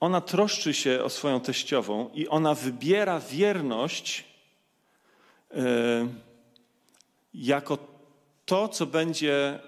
Ona 0.00 0.20
troszczy 0.20 0.74
się 0.74 1.04
o 1.04 1.08
swoją 1.08 1.40
teściową 1.40 2.10
i 2.14 2.28
ona 2.28 2.54
wybiera 2.54 3.20
wierność, 3.20 4.24
e, 5.50 6.08
jako 7.34 7.78
to, 8.44 8.68
co 8.68 8.86
będzie 8.86 9.58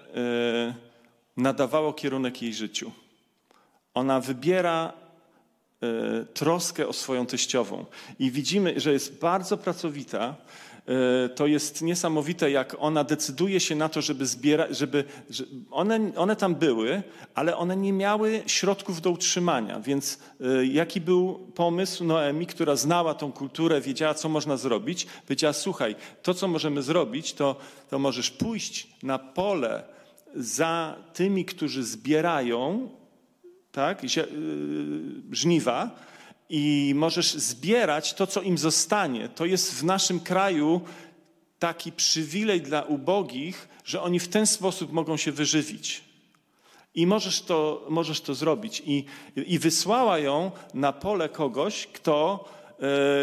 nadawało 1.37 1.93
kierunek 1.93 2.41
jej 2.41 2.53
życiu. 2.53 2.91
Ona 3.93 4.19
wybiera 4.19 4.93
troskę 6.33 6.87
o 6.87 6.93
swoją 6.93 7.25
teściową 7.25 7.85
i 8.19 8.31
widzimy, 8.31 8.79
że 8.79 8.93
jest 8.93 9.19
bardzo 9.19 9.57
pracowita, 9.57 10.35
E, 10.72 10.72
to 11.35 11.47
jest 11.47 11.81
niesamowite, 11.81 12.51
jak 12.51 12.75
ona 12.79 13.03
decyduje 13.03 13.59
się 13.59 13.75
na 13.75 13.89
to, 13.89 14.01
żeby 14.01 14.25
zbierać, 14.25 14.77
żeby, 14.77 15.03
że 15.29 15.43
one, 15.71 16.11
one 16.15 16.35
tam 16.35 16.55
były, 16.55 17.03
ale 17.35 17.57
one 17.57 17.77
nie 17.77 17.93
miały 17.93 18.43
środków 18.47 19.01
do 19.01 19.11
utrzymania. 19.11 19.79
Więc 19.79 20.19
e, 20.41 20.65
jaki 20.65 21.01
był 21.01 21.39
pomysł 21.55 22.03
Noemi, 22.03 22.47
która 22.47 22.75
znała 22.75 23.13
tą 23.13 23.31
kulturę, 23.31 23.81
wiedziała, 23.81 24.13
co 24.13 24.29
można 24.29 24.57
zrobić? 24.57 25.07
Powiedziała, 25.27 25.53
słuchaj, 25.53 25.95
to, 26.23 26.33
co 26.33 26.47
możemy 26.47 26.81
zrobić, 26.81 27.33
to, 27.33 27.55
to 27.89 27.99
możesz 27.99 28.31
pójść 28.31 28.87
na 29.03 29.19
pole 29.19 29.83
za 30.35 30.95
tymi, 31.13 31.45
którzy 31.45 31.83
zbierają 31.83 32.89
tak, 33.71 34.03
e, 34.03 34.07
żniwa, 35.31 35.95
i 36.49 36.93
możesz 36.95 37.33
zbierać 37.33 38.13
to, 38.13 38.27
co 38.27 38.41
im 38.41 38.57
zostanie. 38.57 39.29
To 39.29 39.45
jest 39.45 39.73
w 39.73 39.83
naszym 39.83 40.19
kraju 40.19 40.81
taki 41.59 41.91
przywilej 41.91 42.61
dla 42.61 42.81
ubogich, 42.81 43.67
że 43.85 44.01
oni 44.01 44.19
w 44.19 44.27
ten 44.27 44.47
sposób 44.47 44.91
mogą 44.91 45.17
się 45.17 45.31
wyżywić. 45.31 46.03
I 46.95 47.07
możesz 47.07 47.41
to, 47.41 47.85
możesz 47.89 48.21
to 48.21 48.35
zrobić. 48.35 48.83
I, 48.85 49.05
I 49.35 49.59
wysłała 49.59 50.19
ją 50.19 50.51
na 50.73 50.93
pole 50.93 51.29
kogoś, 51.29 51.87
kto, 51.87 52.45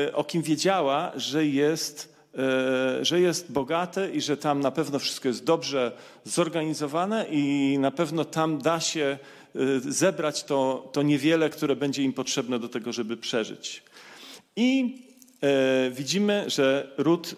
e, 0.06 0.14
o 0.14 0.24
kim 0.24 0.42
wiedziała, 0.42 1.12
że 1.16 1.46
jest, 1.46 2.14
e, 2.38 3.04
że 3.04 3.20
jest 3.20 3.52
bogaty 3.52 4.10
i 4.14 4.20
że 4.20 4.36
tam 4.36 4.60
na 4.60 4.70
pewno 4.70 4.98
wszystko 4.98 5.28
jest 5.28 5.44
dobrze 5.44 5.92
zorganizowane 6.24 7.26
i 7.30 7.76
na 7.78 7.90
pewno 7.90 8.24
tam 8.24 8.58
da 8.58 8.80
się 8.80 9.18
zebrać 9.88 10.44
to, 10.44 10.88
to 10.92 11.02
niewiele, 11.02 11.50
które 11.50 11.76
będzie 11.76 12.02
im 12.02 12.12
potrzebne 12.12 12.58
do 12.58 12.68
tego, 12.68 12.92
żeby 12.92 13.16
przeżyć. 13.16 13.82
I 14.56 14.98
e, 15.42 15.90
widzimy, 15.90 16.44
że 16.50 16.94
Ruth 16.98 17.34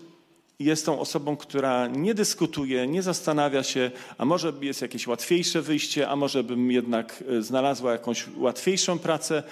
jest 0.58 0.86
tą 0.86 1.00
osobą, 1.00 1.36
która 1.36 1.86
nie 1.86 2.14
dyskutuje, 2.14 2.86
nie 2.86 3.02
zastanawia 3.02 3.62
się, 3.62 3.90
a 4.18 4.24
może 4.24 4.52
jest 4.60 4.82
jakieś 4.82 5.06
łatwiejsze 5.06 5.62
wyjście, 5.62 6.08
a 6.08 6.16
może 6.16 6.44
bym 6.44 6.70
jednak 6.70 7.24
e, 7.28 7.42
znalazła 7.42 7.92
jakąś 7.92 8.26
łatwiejszą 8.36 8.98
pracę. 8.98 9.42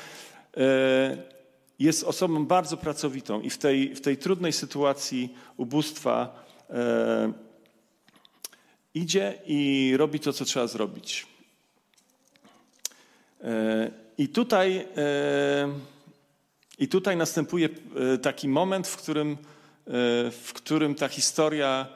E, 0.57 1.41
jest 1.79 2.05
osobą 2.05 2.47
bardzo 2.47 2.77
pracowitą 2.77 3.41
i 3.41 3.51
w 3.51 3.59
tej, 3.59 3.95
w 3.95 4.01
tej 4.01 4.17
trudnej 4.17 4.53
sytuacji 4.53 5.35
ubóstwa 5.57 6.45
idzie 8.95 9.39
i 9.47 9.93
robi 9.97 10.21
to, 10.21 10.33
co 10.33 10.45
trzeba 10.45 10.67
zrobić. 10.67 11.27
I 14.21 14.29
tutaj, 14.29 14.87
e, 14.97 15.69
I 16.79 16.89
tutaj 16.89 17.17
następuje 17.17 17.69
e, 18.15 18.19
taki 18.19 18.49
moment, 18.49 18.89
w 18.89 18.97
którym, 18.97 19.33
e, 19.33 19.37
w 20.31 20.53
którym 20.55 20.95
ta 20.95 21.09
historia, 21.09 21.87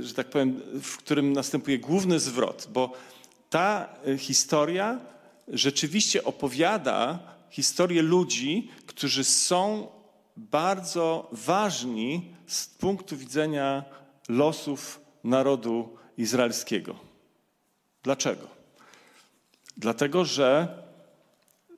że 0.00 0.14
tak 0.14 0.30
powiem, 0.30 0.60
w 0.82 0.96
którym 0.96 1.32
następuje 1.32 1.78
główny 1.78 2.20
zwrot, 2.20 2.68
bo 2.72 2.92
ta 3.50 3.88
historia 4.18 5.00
rzeczywiście 5.48 6.24
opowiada 6.24 7.18
historię 7.50 8.02
ludzi, 8.02 8.70
którzy 8.86 9.24
są 9.24 9.88
bardzo 10.36 11.28
ważni 11.32 12.34
z 12.46 12.66
punktu 12.66 13.16
widzenia 13.16 13.84
losów 14.28 15.00
narodu 15.24 15.96
izraelskiego. 16.16 16.94
Dlaczego? 18.02 18.57
Dlatego, 19.78 20.24
że 20.24 20.68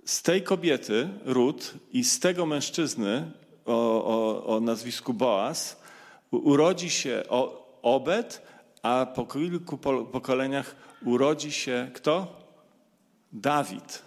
z 0.05 0.23
tej 0.23 0.43
kobiety, 0.43 1.09
Rut, 1.25 1.75
i 1.93 2.05
z 2.05 2.21
tego 2.21 2.47
mężczyzny 2.47 3.33
o, 3.67 4.05
o, 4.05 4.47
o 4.57 4.61
nazwisku 4.61 5.15
Boaz 5.15 5.81
urodzi 6.31 6.91
się 6.91 7.23
Obed, 7.83 8.43
a 8.83 9.07
po 9.15 9.27
kilku 9.27 9.79
pokoleniach 10.13 10.77
urodzi 11.05 11.53
się 11.53 11.91
kto? 11.95 12.41
Dawid. 13.33 14.03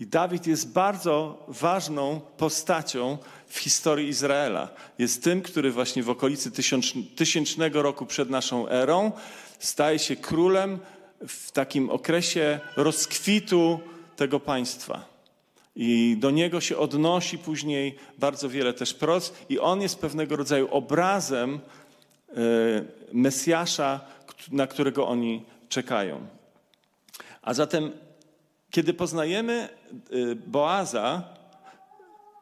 I 0.00 0.06
Dawid 0.06 0.46
jest 0.46 0.72
bardzo 0.72 1.44
ważną 1.48 2.20
postacią 2.36 3.18
w 3.46 3.58
historii 3.58 4.08
Izraela. 4.08 4.68
Jest 4.98 5.24
tym, 5.24 5.42
który 5.42 5.72
właśnie 5.72 6.02
w 6.02 6.10
okolicy 6.10 6.50
tysięcznego 7.16 7.82
roku 7.82 8.06
przed 8.06 8.30
naszą 8.30 8.68
erą 8.68 9.12
staje 9.58 9.98
się 9.98 10.16
królem 10.16 10.78
w 11.28 11.52
takim 11.52 11.90
okresie 11.90 12.60
rozkwitu 12.76 13.80
tego 14.16 14.40
państwa. 14.40 15.18
I 15.76 16.16
do 16.18 16.30
niego 16.30 16.60
się 16.60 16.78
odnosi 16.78 17.38
później 17.38 17.96
bardzo 18.18 18.48
wiele 18.48 18.72
też 18.72 18.94
proc, 18.94 19.32
i 19.48 19.58
on 19.58 19.82
jest 19.82 19.98
pewnego 19.98 20.36
rodzaju 20.36 20.68
obrazem 20.70 21.60
e, 22.28 22.34
Mesjasza, 23.12 24.00
na 24.52 24.66
którego 24.66 25.08
oni 25.08 25.44
czekają. 25.68 26.26
A 27.42 27.54
zatem, 27.54 27.92
kiedy 28.70 28.94
poznajemy 28.94 29.68
e, 30.10 30.34
Boaza, 30.34 31.22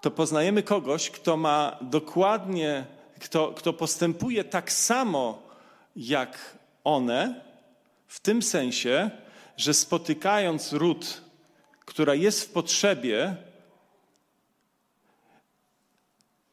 to 0.00 0.10
poznajemy 0.10 0.62
kogoś, 0.62 1.10
kto 1.10 1.36
ma 1.36 1.76
dokładnie, 1.80 2.84
kto, 3.20 3.52
kto 3.52 3.72
postępuje 3.72 4.44
tak 4.44 4.72
samo 4.72 5.42
jak 5.96 6.56
one, 6.84 7.45
w 8.06 8.20
tym 8.20 8.42
sensie, 8.42 9.10
że 9.56 9.74
spotykając 9.74 10.72
ród, 10.72 11.20
która 11.80 12.14
jest 12.14 12.44
w 12.44 12.50
potrzebie, 12.50 13.36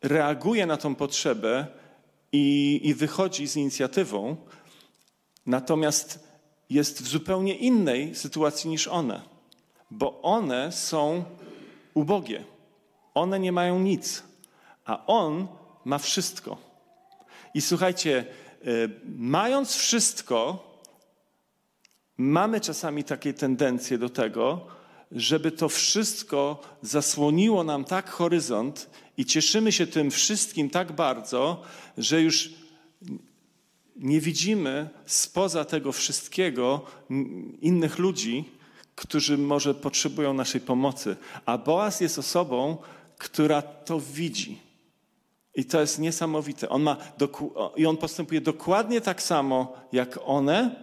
reaguje 0.02 0.66
na 0.66 0.78
tą 0.78 0.96
potrzebę 0.96 1.68
i, 2.32 2.80
i 2.84 2.94
wychodzi 2.94 3.48
z 3.48 3.56
inicjatywą, 3.56 4.36
natomiast 5.46 6.28
jest 6.70 7.04
w 7.04 7.08
zupełnie 7.08 7.56
innej 7.56 8.16
sytuacji 8.16 8.70
niż 8.70 8.88
one, 8.88 9.22
bo 9.92 10.22
one 10.22 10.72
są 10.72 11.24
ubogie. 11.94 12.44
One 13.14 13.40
nie 13.40 13.52
mają 13.52 13.80
nic, 13.80 14.24
a 14.86 15.06
on 15.06 15.48
ma 15.86 15.98
wszystko. 15.98 16.58
I 17.54 17.62
słuchajcie, 17.62 18.26
y, 18.68 18.90
mając 19.18 19.76
wszystko, 19.76 20.73
mamy 22.18 22.62
czasami 22.62 23.04
takie 23.04 23.34
tendencje 23.34 23.98
do 23.98 24.10
tego, 24.10 24.68
żeby 25.12 25.52
to 25.52 25.70
wszystko 25.70 26.62
zasłoniło 26.82 27.64
nam 27.64 27.84
tak 27.84 28.10
horyzont 28.10 28.90
i 29.18 29.26
cieszymy 29.26 29.72
się 29.72 29.88
tym 29.88 30.12
wszystkim 30.12 30.70
tak 30.70 30.92
bardzo, 30.92 31.62
że 31.98 32.22
już 32.22 32.50
nie 33.96 34.22
widzimy 34.22 34.90
spoza 35.06 35.66
tego 35.66 35.92
wszystkiego 35.92 36.86
innych 37.62 38.00
ludzi, 38.00 38.46
którzy 38.96 39.38
może 39.38 39.76
potrzebują 39.76 40.34
naszej 40.34 40.62
pomocy. 40.62 41.16
A 41.46 41.58
Boaz 41.58 42.02
jest 42.02 42.20
osobą, 42.20 42.78
która 43.18 43.62
to 43.62 44.00
widzi. 44.00 44.60
I 45.56 45.66
to 45.66 45.82
jest 45.82 46.00
niesamowite. 46.00 46.70
On 46.70 46.82
ma 46.84 46.98
I 47.76 47.86
on 47.86 47.98
postępuje 47.98 48.42
dokładnie 48.42 49.02
tak 49.02 49.22
samo 49.22 49.74
jak 49.92 50.20
one, 50.26 50.76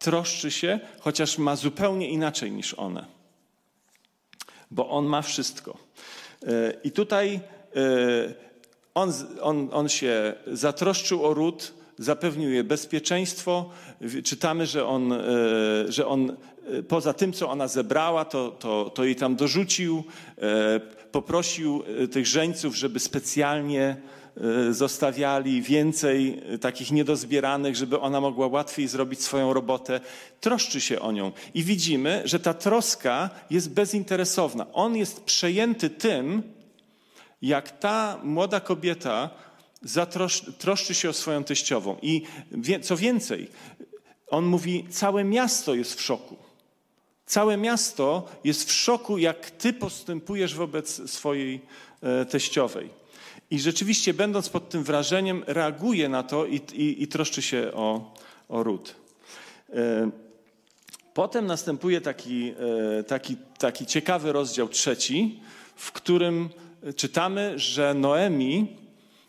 troszczy 0.00 0.50
się, 0.50 0.80
chociaż 1.00 1.38
ma 1.38 1.56
zupełnie 1.56 2.08
inaczej 2.08 2.52
niż 2.52 2.74
one. 2.74 3.06
Bo 4.70 4.88
on 4.88 5.06
ma 5.06 5.22
wszystko. 5.22 5.78
E, 6.46 6.72
I 6.84 6.90
tutaj 6.90 7.40
e, 7.76 8.34
on, 8.94 9.12
on, 9.40 9.68
on 9.72 9.88
się 9.88 10.34
zatroszczył 10.46 11.26
o 11.26 11.34
ród, 11.34 11.74
zapewnił 11.98 12.50
jej 12.50 12.64
bezpieczeństwo. 12.64 13.70
Czytamy, 14.24 14.66
że 14.66 14.86
on, 14.86 15.12
e, 15.12 15.18
że 15.88 16.06
on 16.06 16.36
poza 16.88 17.12
tym, 17.12 17.32
co 17.32 17.50
ona 17.50 17.68
zebrała, 17.68 18.24
to, 18.24 18.50
to, 18.50 18.90
to 18.90 19.04
jej 19.04 19.16
tam 19.16 19.36
dorzucił. 19.36 20.04
Poprosił 21.12 21.82
tych 22.12 22.26
żeńców, 22.26 22.76
żeby 22.76 23.00
specjalnie 23.00 23.96
zostawiali 24.70 25.62
więcej 25.62 26.42
y, 26.54 26.58
takich 26.58 26.90
niedozbieranych, 26.90 27.76
żeby 27.76 28.00
ona 28.00 28.20
mogła 28.20 28.46
łatwiej 28.46 28.88
zrobić 28.88 29.22
swoją 29.22 29.52
robotę. 29.52 30.00
Troszczy 30.40 30.80
się 30.80 31.00
o 31.00 31.12
nią. 31.12 31.32
I 31.54 31.64
widzimy, 31.64 32.22
że 32.24 32.40
ta 32.40 32.54
troska 32.54 33.30
jest 33.50 33.70
bezinteresowna. 33.70 34.66
On 34.72 34.96
jest 34.96 35.24
przejęty 35.24 35.90
tym, 35.90 36.42
jak 37.42 37.78
ta 37.78 38.20
młoda 38.22 38.60
kobieta 38.60 39.30
troszczy 40.58 40.94
się 40.94 41.10
o 41.10 41.12
swoją 41.12 41.44
teściową. 41.44 41.96
I 42.02 42.22
co 42.82 42.96
więcej, 42.96 43.48
on 44.28 44.44
mówi, 44.44 44.86
całe 44.90 45.24
miasto 45.24 45.74
jest 45.74 45.94
w 45.94 46.02
szoku. 46.02 46.36
Całe 47.26 47.56
miasto 47.56 48.28
jest 48.44 48.68
w 48.68 48.72
szoku, 48.72 49.18
jak 49.18 49.50
ty 49.50 49.72
postępujesz 49.72 50.54
wobec 50.54 51.10
swojej 51.10 51.60
e, 52.02 52.24
teściowej. 52.24 52.99
I 53.50 53.60
rzeczywiście, 53.60 54.14
będąc 54.14 54.48
pod 54.48 54.68
tym 54.68 54.84
wrażeniem, 54.84 55.44
reaguje 55.46 56.08
na 56.08 56.22
to 56.22 56.46
i, 56.46 56.60
i, 56.72 57.02
i 57.02 57.08
troszczy 57.08 57.42
się 57.42 57.70
o, 57.74 58.14
o 58.48 58.62
ród. 58.62 58.94
E, 59.72 60.10
potem 61.14 61.46
następuje 61.46 62.00
taki, 62.00 62.54
e, 62.98 63.04
taki, 63.04 63.36
taki 63.58 63.86
ciekawy 63.86 64.32
rozdział 64.32 64.68
trzeci, 64.68 65.40
w 65.76 65.92
którym 65.92 66.48
czytamy, 66.96 67.58
że 67.58 67.94
Noemi, 67.94 68.76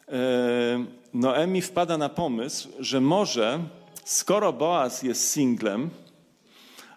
e, 0.08 0.86
Noemi 1.14 1.62
wpada 1.62 1.98
na 1.98 2.10
pomysł, 2.10 2.70
że 2.80 3.02
może, 3.02 3.60
skoro 4.06 4.54
Boaz 4.54 5.04
jest 5.04 5.30
singlem, 5.30 5.90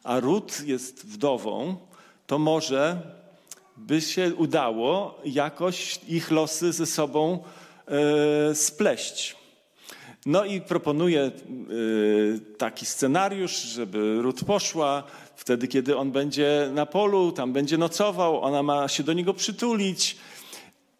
a 0.02 0.20
Rut 0.20 0.62
jest 0.66 1.06
wdową, 1.06 1.76
to 2.26 2.38
może 2.38 3.02
by 3.76 4.00
się 4.00 4.34
udało 4.34 5.20
jakoś 5.24 6.00
ich 6.08 6.30
losy 6.30 6.72
ze 6.72 6.86
sobą 6.86 7.38
e, 7.88 8.54
spleść. 8.54 9.36
No 10.26 10.44
i 10.44 10.60
proponuje 10.60 11.30
taki 12.58 12.86
scenariusz, 12.86 13.62
żeby 13.62 14.22
Rut 14.22 14.44
poszła 14.44 15.02
wtedy, 15.36 15.68
kiedy 15.68 15.96
on 15.96 16.12
będzie 16.12 16.70
na 16.74 16.86
polu, 16.86 17.32
tam 17.32 17.52
będzie 17.52 17.78
nocował, 17.78 18.40
ona 18.40 18.62
ma 18.62 18.88
się 18.88 19.02
do 19.02 19.12
niego 19.12 19.34
przytulić. 19.34 20.16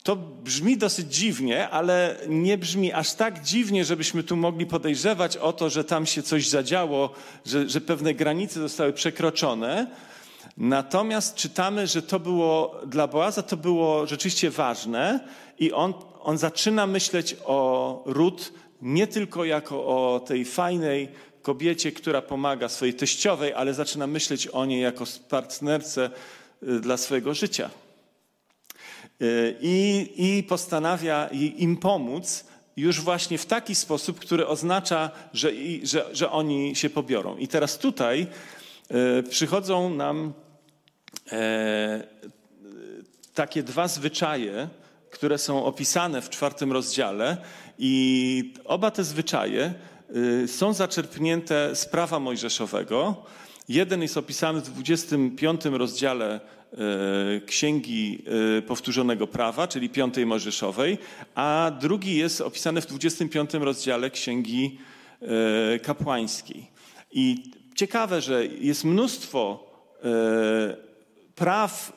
To 0.02 0.16
brzmi 0.16 0.76
dosyć 0.76 1.14
dziwnie, 1.14 1.68
ale 1.68 2.16
nie 2.28 2.58
brzmi 2.58 2.92
aż 2.92 3.14
tak 3.14 3.42
dziwnie, 3.42 3.84
żebyśmy 3.84 4.22
tu 4.22 4.37
mogli 4.37 4.66
podejrzewać 4.66 5.37
o 5.37 5.52
to, 5.52 5.70
że 5.70 5.84
tam 5.84 6.06
się 6.06 6.22
coś 6.22 6.48
zadziało, 6.48 7.10
że, 7.46 7.68
że 7.68 7.80
pewne 7.80 8.14
granice 8.14 8.60
zostały 8.60 8.92
przekroczone. 8.92 9.87
Natomiast 10.57 11.35
czytamy, 11.35 11.87
że 11.87 12.02
to 12.02 12.20
było 12.20 12.80
dla 12.87 13.07
Boaza 13.07 13.42
to 13.42 13.57
było 13.57 14.07
rzeczywiście 14.07 14.50
ważne 14.50 15.20
i 15.59 15.72
on, 15.72 15.94
on 16.20 16.38
zaczyna 16.38 16.87
myśleć 16.87 17.37
o 17.44 18.02
Rut 18.07 18.52
nie 18.83 19.07
tylko 19.07 19.44
jako 19.44 19.87
o 19.87 20.20
tej 20.20 20.44
fajnej 20.44 21.09
kobiecie, 21.42 21.92
która 21.92 22.22
pomaga 22.22 22.68
swojej 22.68 22.94
teściowej, 22.94 23.52
ale 23.52 23.74
zaczyna 23.74 24.07
myśleć 24.07 24.46
o 24.46 24.64
niej 24.64 24.83
jako 24.83 25.04
partnerce 25.28 26.11
y, 26.62 26.80
dla 26.80 26.96
swojego 26.96 27.35
życia. 27.35 27.70
Y, 29.22 29.57
I, 29.61 30.09
i 30.16 30.42
postanawia 30.42 31.28
im 31.57 31.76
pomóc 31.76 32.44
już 32.76 33.00
właśnie 33.00 33.38
w 33.38 33.46
taki 33.46 33.74
sposób, 33.74 34.20
który 34.20 34.46
oznacza, 34.46 35.11
że, 35.33 35.50
że, 35.83 36.07
że 36.12 36.30
oni 36.30 36.76
się 36.76 36.90
pobiorą. 36.90 37.37
I 37.37 37.48
teraz 37.48 37.78
tutaj 37.78 38.26
przychodzą 39.31 39.94
nam 39.94 40.33
e, 41.33 42.03
takie 43.35 43.62
dwa 43.62 43.88
zwyczaje, 43.88 44.68
które 45.11 45.38
są 45.38 45.64
opisane 45.64 46.23
w 46.23 46.31
czwartym 46.31 46.73
rozdziale, 46.73 47.37
i 47.79 48.55
oba 48.64 48.90
te 48.90 49.05
zwyczaje 49.05 49.75
y, 50.44 50.49
są 50.49 50.73
zaczerpnięte 50.73 51.77
z 51.77 51.87
prawa 51.87 52.20
mojżeszowego. 52.20 53.25
Jeden 53.68 54.03
jest 54.03 54.16
opisany 54.16 54.61
w 54.61 54.64
25 54.64 55.64
rozdziale 55.64 56.40
y, 57.37 57.47
Księgi 57.47 58.25
Powtórzonego 58.66 59.27
Prawa, 59.27 59.68
czyli 59.68 59.88
piątej 59.88 60.27
Mojżeszowej, 60.27 60.99
a 61.35 61.73
drugi 61.81 62.16
jest 62.16 62.40
opisany 62.40 62.81
w 62.81 62.87
25 62.87 63.55
rozdziale 63.55 64.11
Księgi 64.11 64.79
Kapłańskiej. 65.83 66.70
I 67.12 67.53
ciekawe, 67.74 68.20
że 68.20 68.46
jest 68.46 68.84
mnóstwo 68.84 69.70
praw 71.34 71.92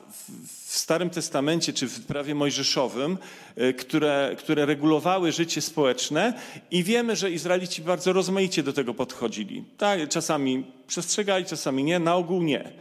w 0.66 0.76
Starym 0.76 1.10
Testamencie 1.10 1.72
czy 1.72 1.88
w 1.88 2.06
prawie 2.06 2.34
mojżeszowym, 2.34 3.18
e, 3.56 3.72
które, 3.72 4.36
które 4.38 4.66
regulowały 4.66 5.32
życie 5.32 5.60
społeczne 5.60 6.32
i 6.70 6.84
wiemy, 6.84 7.16
że 7.16 7.30
Izraelici 7.30 7.82
bardzo 7.82 8.12
rozmaicie 8.12 8.62
do 8.62 8.72
tego 8.72 8.94
podchodzili. 8.94 9.64
Tak, 9.78 10.08
czasami 10.08 10.64
przestrzegali, 10.86 11.44
czasami 11.44 11.84
nie, 11.84 11.98
na 11.98 12.14
ogół 12.14 12.42
nie. 12.42 12.72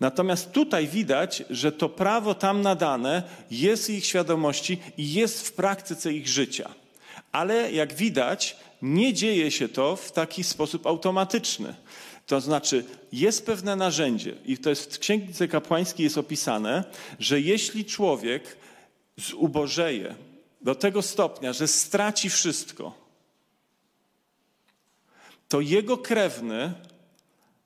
Natomiast 0.00 0.52
tutaj 0.52 0.88
widać, 0.88 1.42
że 1.50 1.72
to 1.72 1.88
prawo 1.88 2.34
tam 2.34 2.62
nadane 2.62 3.22
jest 3.50 3.90
ich 3.90 4.06
świadomości 4.06 4.78
i 4.98 5.12
jest 5.12 5.48
w 5.48 5.52
praktyce 5.52 6.12
ich 6.12 6.28
życia. 6.28 6.70
Ale 7.32 7.72
jak 7.72 7.94
widać, 7.94 8.56
nie 8.82 9.14
dzieje 9.14 9.50
się 9.50 9.68
to 9.68 9.96
w 9.96 10.12
taki 10.12 10.44
sposób 10.44 10.86
automatyczny. 10.86 11.74
To 12.26 12.40
znaczy, 12.40 12.84
jest 13.12 13.46
pewne 13.46 13.76
narzędzie, 13.76 14.36
i 14.44 14.58
to 14.58 14.70
jest 14.70 14.94
w 14.94 14.98
Księdze 14.98 15.48
Kapłańskiej 15.48 16.04
jest 16.04 16.18
opisane, 16.18 16.84
że 17.18 17.40
jeśli 17.40 17.84
człowiek 17.84 18.56
zubożeje 19.16 20.14
do 20.60 20.74
tego 20.74 21.02
stopnia, 21.02 21.52
że 21.52 21.68
straci 21.68 22.30
wszystko, 22.30 22.94
to 25.48 25.60
jego 25.60 25.98
krewny 25.98 26.72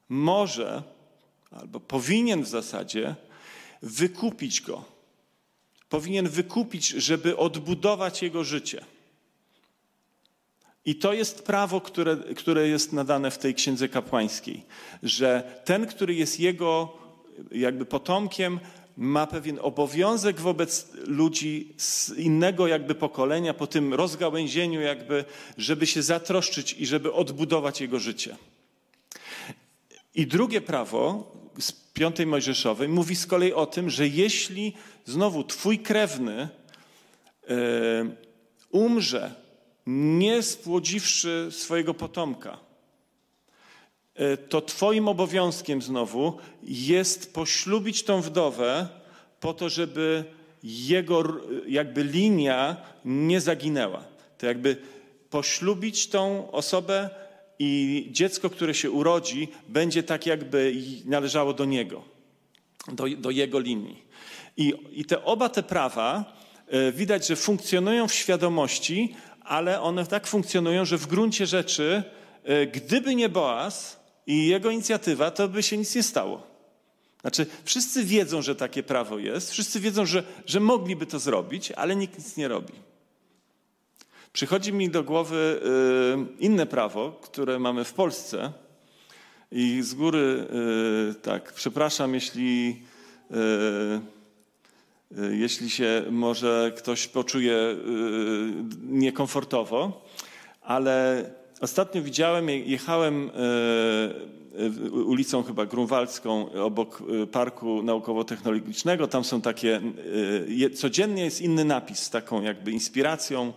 może 0.09 0.83
albo 1.51 1.81
powinien 1.81 2.43
w 2.43 2.49
zasadzie 2.49 3.15
wykupić 3.83 4.61
go. 4.61 4.85
Powinien 5.89 6.29
wykupić, 6.29 6.89
żeby 6.89 7.37
odbudować 7.37 8.23
jego 8.23 8.45
życie. 8.45 8.85
I 10.87 10.95
to 10.95 11.13
jest 11.13 11.43
prawo, 11.43 11.81
które, 11.81 12.17
które 12.17 12.69
jest 12.69 12.93
nadane 12.93 13.31
w 13.31 13.39
tej 13.39 13.55
księdze 13.55 13.89
kapłańskiej, 13.89 14.63
że 15.03 15.61
ten, 15.65 15.87
który 15.87 16.15
jest 16.15 16.41
jego 16.41 16.93
jakby 17.53 17.87
potomkiem, 17.87 18.61
ma 18.97 19.27
pewien 19.27 19.59
obowiązek 19.63 20.41
wobec 20.41 20.89
ludzi 21.07 21.75
z 21.77 22.11
innego 22.11 22.67
jakby 22.67 22.95
pokolenia, 22.95 23.55
po 23.55 23.67
tym 23.67 23.95
rozgałęzieniu 23.95 24.81
jakby, 24.81 25.25
żeby 25.59 25.87
się 25.87 26.03
zatroszczyć 26.03 26.73
i 26.79 26.87
żeby 26.87 27.13
odbudować 27.13 27.81
jego 27.81 27.99
życie. 27.99 28.37
I 30.15 30.27
drugie 30.27 30.61
prawo 30.61 31.33
z 31.59 31.73
piątej 31.73 32.27
Mojżeszowej 32.27 32.89
mówi 32.89 33.17
z 33.17 33.27
kolei 33.27 33.53
o 33.53 33.67
tym, 33.67 33.91
że 33.91 34.09
jeśli 34.09 34.73
znowu 35.05 35.45
twój 35.45 35.79
krewny 35.79 36.49
yy, 37.49 37.57
umrze 38.71 39.46
nie 39.87 40.43
spłodziwszy 40.43 41.49
swojego 41.51 41.95
potomka, 41.95 42.59
e, 44.15 44.37
to 44.37 44.61
Twoim 44.61 45.09
obowiązkiem 45.09 45.83
znowu 45.83 46.39
jest 46.63 47.35
poślubić 47.35 48.03
tą 48.03 48.21
wdowę 48.21 48.89
po 49.41 49.55
to, 49.55 49.69
żeby 49.69 50.25
jego 50.63 51.25
jakby 51.69 52.05
linia 52.05 52.77
nie 53.05 53.41
zaginęła. 53.41 54.05
To 54.39 54.47
jakby 54.47 54.77
poślubić 55.31 56.07
tą 56.07 56.51
osobę 56.51 57.11
i 57.59 58.09
dziecko, 58.11 58.51
które 58.51 58.75
się 58.75 58.91
urodzi, 58.91 59.49
będzie 59.69 60.03
tak 60.03 60.27
jakby 60.27 60.75
należało 61.05 61.53
do 61.53 61.65
niego, 61.65 62.05
do, 62.93 63.05
do 63.19 63.31
jego 63.31 63.59
linii. 63.59 64.03
I, 64.57 64.75
I 64.93 65.05
te 65.05 65.25
oba 65.25 65.49
te 65.49 65.63
prawa 65.63 66.37
e, 66.69 66.93
widać, 66.93 67.27
że 67.27 67.37
funkcjonują 67.37 68.09
w 68.09 68.15
świadomości, 68.15 69.15
ale 69.47 69.81
one 69.81 70.07
tak 70.07 70.27
funkcjonują, 70.27 70.85
że 70.85 70.99
w 70.99 71.07
gruncie 71.07 71.47
rzeczy, 71.47 72.03
e, 72.45 72.67
gdyby 72.67 73.15
nie 73.15 73.29
Boaz 73.29 74.01
i 74.27 74.47
jego 74.47 74.71
inicjatywa, 74.71 75.31
to 75.31 75.49
by 75.49 75.63
się 75.63 75.77
nic 75.77 75.95
nie 75.95 76.03
stało. 76.03 76.47
Znaczy, 77.21 77.47
wszyscy 77.65 78.05
wiedzą, 78.05 78.43
że 78.43 78.55
takie 78.55 78.83
prawo 78.83 79.19
jest, 79.19 79.51
wszyscy 79.51 79.81
wiedzą, 79.81 80.07
że, 80.07 80.23
że 80.47 80.61
mogliby 80.61 81.07
to 81.07 81.19
zrobić, 81.19 81.73
ale 81.73 81.97
nikt 81.97 82.19
nic 82.19 82.37
nie 82.37 82.49
robi. 82.49 82.73
Przychodzi 84.33 84.73
mi 84.73 84.91
do 84.91 85.05
głowy 85.05 85.61
e, 85.65 86.45
inne 86.45 86.67
prawo, 86.67 87.21
które 87.23 87.59
mamy 87.59 87.85
w 87.85 87.93
Polsce. 87.93 88.53
I 89.53 89.83
z 89.83 89.95
góry, 89.95 90.47
e, 91.11 91.15
tak, 91.15 91.53
przepraszam, 91.53 92.15
jeśli 92.15 92.83
jeśli 95.31 95.71
się 95.71 96.03
może 96.11 96.73
ktoś 96.79 97.07
poczuje 97.07 97.55
y, 97.55 97.77
niekomfortowo, 98.83 100.05
ale 100.63 101.25
ostatnio 101.61 102.03
widziałem, 102.03 102.49
jechałem 102.49 103.31
y, 103.31 104.91
ulicą 104.91 105.43
chyba 105.43 105.67
Grunwaldzką 105.67 106.53
obok 106.53 107.03
Parku 107.33 107.83
Naukowo-Technologicznego. 107.83 109.09
Tam 109.09 109.25
są 109.25 109.41
takie, 109.41 109.81
codziennie 110.75 111.25
jest 111.25 111.41
inny 111.41 111.65
napis 111.65 111.99
z 111.99 112.11
taką 112.11 112.43
jakby 112.43 112.73
inspiracją, 112.73 113.53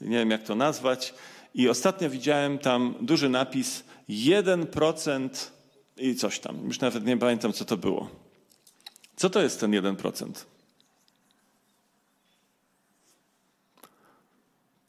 nie 0.00 0.18
wiem 0.18 0.30
jak 0.30 0.42
to 0.42 0.54
nazwać. 0.54 1.14
I 1.54 1.68
ostatnio 1.68 2.10
widziałem 2.10 2.58
tam 2.58 2.94
duży 3.00 3.28
napis 3.28 3.84
1% 4.08 5.28
i 5.96 6.14
coś 6.14 6.40
tam. 6.40 6.64
Już 6.64 6.80
nawet 6.80 7.06
nie 7.06 7.16
pamiętam, 7.16 7.52
co 7.52 7.64
to 7.64 7.76
było. 7.76 8.10
Co 9.16 9.30
to 9.30 9.42
jest 9.42 9.60
ten 9.60 9.70
1%? 9.70 10.51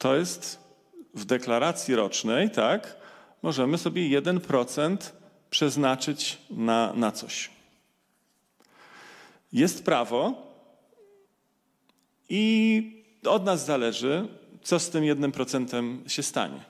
To 0.04 0.16
jest 0.16 0.60
w 1.14 1.26
deklaracji 1.26 1.96
rocznej, 1.96 2.52
tak? 2.52 2.96
Możemy 3.42 3.78
sobie 3.78 4.22
1% 4.22 4.98
przeznaczyć 5.50 6.38
na, 6.50 6.94
na 6.94 7.12
coś. 7.12 7.50
Jest 9.54 9.86
prawo 9.86 10.48
i 12.30 13.04
od 13.26 13.46
nas 13.46 13.66
zależy, 13.66 14.28
co 14.64 14.80
z 14.80 14.90
tym 14.90 15.04
jednym 15.04 15.32
procentem 15.32 16.04
się 16.08 16.24
stanie. 16.24 16.64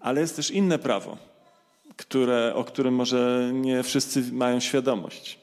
Ale 0.00 0.20
jest 0.20 0.36
też 0.36 0.50
inne 0.50 0.78
prawo, 0.78 1.18
które, 1.96 2.54
o 2.54 2.64
którym 2.64 2.94
może 2.94 3.50
nie 3.54 3.82
wszyscy 3.82 4.32
mają 4.32 4.60
świadomość. 4.60 5.38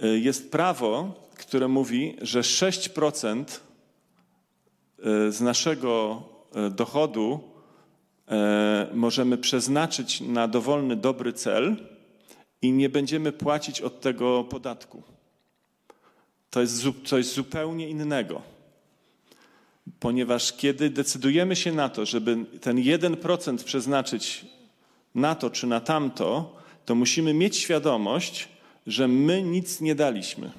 Jest 0.00 0.50
prawo, 0.50 1.14
które 1.38 1.68
mówi, 1.68 2.16
że 2.22 2.40
6% 2.40 3.44
e, 3.44 3.73
z 5.28 5.40
naszego 5.40 6.22
e, 6.54 6.70
dochodu 6.70 7.40
e, 8.28 8.88
możemy 8.94 9.38
przeznaczyć 9.38 10.20
na 10.20 10.48
dowolny 10.48 10.96
dobry 10.96 11.32
cel 11.32 11.76
i 12.62 12.72
nie 12.72 12.88
będziemy 12.88 13.32
płacić 13.32 13.80
od 13.80 14.00
tego 14.00 14.44
podatku. 14.44 15.02
To 16.50 16.60
jest 16.60 16.84
coś 17.04 17.26
zupełnie 17.26 17.88
innego. 17.88 18.42
Ponieważ 20.00 20.52
kiedy 20.52 20.90
decydujemy 20.90 21.56
się 21.56 21.72
na 21.72 21.88
to, 21.88 22.06
żeby 22.06 22.36
ten 22.60 22.76
1% 22.76 23.64
przeznaczyć 23.64 24.46
na 25.14 25.34
to 25.34 25.50
czy 25.50 25.66
na 25.66 25.80
tamto, 25.80 26.56
to 26.84 26.94
musimy 26.94 27.34
mieć 27.34 27.56
świadomość, 27.56 28.48
że 28.86 29.08
my 29.08 29.42
nic 29.42 29.80
nie 29.80 29.94
daliśmy. 29.94 30.50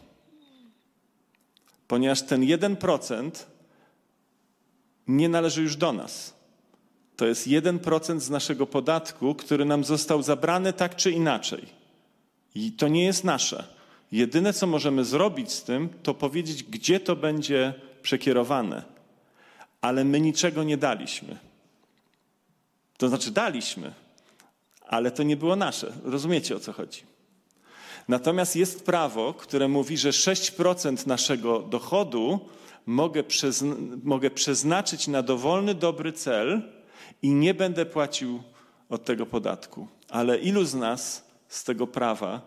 Ponieważ 1.87 2.21
ten 2.21 2.41
1% 2.41 3.31
nie 5.07 5.29
należy 5.29 5.61
już 5.61 5.75
do 5.75 5.93
nas. 5.93 6.33
To 7.15 7.25
jest 7.25 7.47
1% 7.47 8.19
z 8.19 8.29
naszego 8.29 8.67
podatku, 8.67 9.35
który 9.35 9.65
nam 9.65 9.83
został 9.83 10.23
zabrany 10.23 10.73
tak 10.73 10.95
czy 10.95 11.11
inaczej. 11.11 11.65
I 12.55 12.71
to 12.71 12.87
nie 12.87 13.05
jest 13.05 13.23
nasze. 13.23 13.67
Jedyne, 14.11 14.53
co 14.53 14.67
możemy 14.67 15.05
zrobić 15.05 15.51
z 15.51 15.63
tym, 15.63 15.89
to 16.03 16.13
powiedzieć, 16.13 16.63
gdzie 16.63 16.99
to 16.99 17.15
będzie 17.15 17.73
przekierowane. 18.01 18.83
Ale 19.81 20.03
my 20.03 20.21
niczego 20.21 20.63
nie 20.63 20.77
daliśmy. 20.77 21.37
To 22.97 23.09
znaczy, 23.09 23.31
daliśmy, 23.31 23.93
ale 24.87 25.11
to 25.11 25.23
nie 25.23 25.37
było 25.37 25.55
nasze. 25.55 25.93
Rozumiecie 26.03 26.55
o 26.55 26.59
co 26.59 26.73
chodzi? 26.73 27.01
Natomiast 28.07 28.55
jest 28.55 28.85
prawo, 28.85 29.33
które 29.33 29.67
mówi, 29.67 29.97
że 29.97 30.09
6% 30.09 31.07
naszego 31.07 31.59
dochodu 31.59 32.39
mogę, 32.85 33.23
mogę 34.03 34.31
przeznaczyć 34.31 35.07
na 35.07 35.21
dowolny, 35.21 35.73
dobry 35.75 36.13
cel 36.13 36.61
i 37.21 37.29
nie 37.29 37.53
będę 37.53 37.85
płacił 37.85 38.43
od 38.89 39.05
tego 39.05 39.25
podatku. 39.25 39.87
Ale 40.09 40.37
ilu 40.37 40.65
z 40.65 40.75
nas 40.75 41.25
z 41.47 41.63
tego 41.63 41.87
prawa 41.87 42.41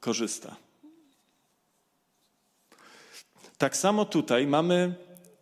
korzysta? 0.00 0.56
Tak 3.58 3.76
samo 3.76 4.04
tutaj 4.04 4.46
mamy 4.46 4.94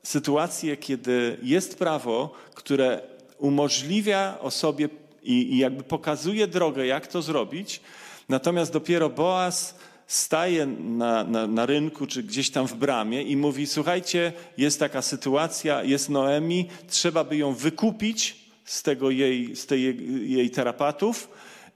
sytuację, 0.02 0.76
kiedy 0.76 1.38
jest 1.42 1.78
prawo, 1.78 2.32
które 2.54 3.00
umożliwia 3.38 4.38
osobie 4.40 4.88
i, 5.22 5.54
i 5.54 5.58
jakby 5.58 5.82
pokazuje 5.82 6.46
drogę, 6.46 6.86
jak 6.86 7.06
to 7.06 7.22
zrobić, 7.22 7.80
natomiast 8.28 8.72
dopiero 8.72 9.10
Boaz 9.10 9.78
staje 10.06 10.66
na, 10.66 11.24
na, 11.24 11.46
na, 11.46 11.66
rynku 11.66 12.06
czy 12.06 12.22
gdzieś 12.22 12.50
tam 12.50 12.68
w 12.68 12.74
bramie 12.74 13.22
i 13.22 13.36
mówi: 13.36 13.66
Słuchajcie, 13.66 14.32
jest 14.58 14.80
taka 14.80 15.02
sytuacja, 15.02 15.82
jest 15.82 16.08
Noemi, 16.08 16.68
trzeba 16.88 17.24
by 17.24 17.36
ją 17.36 17.54
wykupić 17.54 18.36
z, 18.64 18.82
tego 18.82 19.10
jej, 19.10 19.56
z 19.56 19.66
tej 19.66 19.82
jej 20.30 20.50
terapatów 20.50 21.28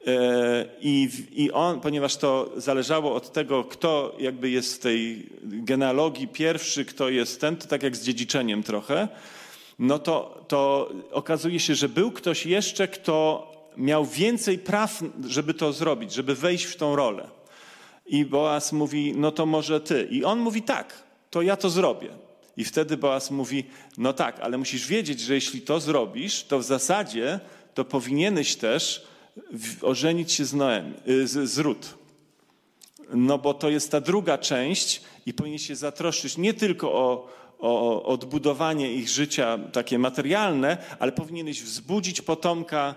E, 0.07 0.67
I, 0.81 1.09
I 1.33 1.53
on, 1.53 1.81
ponieważ 1.81 2.17
to 2.17 2.53
zależało 2.57 3.15
od 3.15 3.33
tego, 3.33 3.65
kto 3.65 4.17
jakby 4.19 4.51
jest 4.51 4.75
w 4.75 4.79
tej 4.79 5.27
genealogii 5.43 6.29
pierwszy, 6.29 6.85
kto 6.85 7.09
jest 7.09 7.41
ten, 7.41 7.57
to 7.57 7.69
tak 7.69 7.83
jak 7.83 7.97
z 7.97 8.05
dziedziczeniem 8.05 8.63
trochę, 8.63 9.09
no 9.79 9.99
to, 9.99 10.45
to 10.49 10.91
okazuje 11.11 11.61
się, 11.61 11.75
że 11.75 11.89
był 11.89 12.11
ktoś 12.11 12.47
jeszcze, 12.47 12.89
kto 12.89 13.47
miał 13.77 14.07
więcej 14.07 14.59
praw, 14.59 15.03
żeby 15.27 15.55
to 15.55 15.73
zrobić, 15.73 16.13
żeby 16.13 16.35
wejść 16.35 16.65
w 16.65 16.77
tą 16.77 16.97
rolę. 16.97 17.29
I 18.11 18.25
Boaz 18.25 18.73
mówi, 18.73 19.15
no 19.17 19.33
to 19.33 19.47
może 19.47 19.81
ty. 19.81 20.09
I 20.11 20.25
on 20.25 20.39
mówi, 20.39 20.63
tak, 20.63 21.03
to 21.31 21.43
ja 21.43 21.57
to 21.57 21.71
zrobię. 21.71 22.09
I 22.57 22.65
wtedy 22.65 22.97
Boaz 22.97 23.31
mówi, 23.31 23.65
no 23.99 24.13
tak, 24.13 24.41
ale 24.41 24.59
musisz 24.59 24.87
wiedzieć, 24.87 25.21
że 25.21 25.35
jeśli 25.35 25.61
to 25.61 25.81
zrobisz, 25.81 26.45
to 26.45 26.59
w 26.59 26.65
zasadzie 26.65 27.41
to 27.75 27.85
powinieneś 27.85 28.57
też 28.57 29.07
ożenić 29.83 30.33
się 30.33 30.45
z, 30.45 30.55
Noem, 30.55 30.95
y, 31.09 31.29
z, 31.29 31.51
z 31.51 31.59
Rut. 31.59 31.95
No 33.15 33.39
bo 33.39 33.55
to 33.55 33.71
jest 33.71 33.91
ta 33.91 34.01
druga 34.01 34.39
część 34.39 35.03
i 35.27 35.35
powinien 35.35 35.59
się 35.59 35.77
zatroszczyć 35.77 36.39
nie 36.39 36.55
tylko 36.55 36.93
o, 36.93 37.29
o 37.59 38.03
odbudowanie 38.03 38.93
ich 38.93 39.09
życia 39.09 39.59
takie 39.73 39.99
materialne, 39.99 40.79
ale 40.99 41.13
powinieneś 41.13 41.63
wzbudzić 41.63 42.23
potomka 42.23 42.95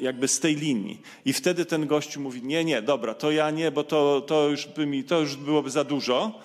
jakby 0.00 0.28
z 0.28 0.40
tej 0.40 0.56
linii. 0.56 1.00
I 1.24 1.32
wtedy 1.32 1.64
ten 1.64 1.86
gościu 1.86 2.20
mówi, 2.20 2.42
nie, 2.42 2.64
nie, 2.64 2.82
dobra, 2.82 3.14
to 3.14 3.30
ja 3.30 3.50
nie, 3.50 3.70
bo 3.70 3.84
to, 3.84 4.20
to, 4.20 4.48
już, 4.48 4.66
by 4.66 4.86
mi, 4.86 5.04
to 5.04 5.20
już 5.20 5.36
byłoby 5.36 5.70
za 5.70 5.84
dużo. 5.84 6.40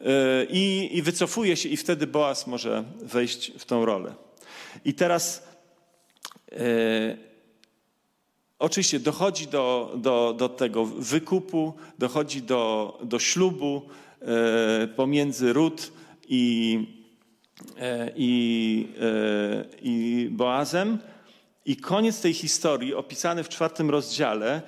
Y, 0.00 0.04
I, 0.50 0.90
I 0.92 1.02
wycofuje 1.02 1.56
się 1.56 1.68
i 1.68 1.76
wtedy 1.76 2.06
Boaz 2.06 2.46
może 2.46 2.84
wejść 3.02 3.52
w 3.58 3.64
tą 3.64 3.84
rolę. 3.84 4.14
I 4.84 4.94
teraz 4.94 5.46
Oczywiście 8.58 9.00
dochodzi 9.00 9.46
do, 9.46 9.92
do, 9.96 10.34
do 10.38 10.48
tego 10.48 10.84
wykupu, 10.84 11.74
dochodzi 11.98 12.42
do, 12.42 12.98
do 13.04 13.18
ślubu 13.18 13.82
e, 14.20 14.86
pomiędzy 14.86 15.52
Rut 15.52 15.92
i, 16.28 16.86
e, 17.78 18.10
i, 18.16 18.88
e, 19.00 19.64
i 19.82 20.28
Boazem. 20.30 20.98
I 21.66 21.76
koniec 21.76 22.20
tej 22.20 22.34
historii, 22.34 22.94
opisany 22.94 23.44
w 23.44 23.48
czwartym 23.48 23.90
rozdziale, 23.90 24.62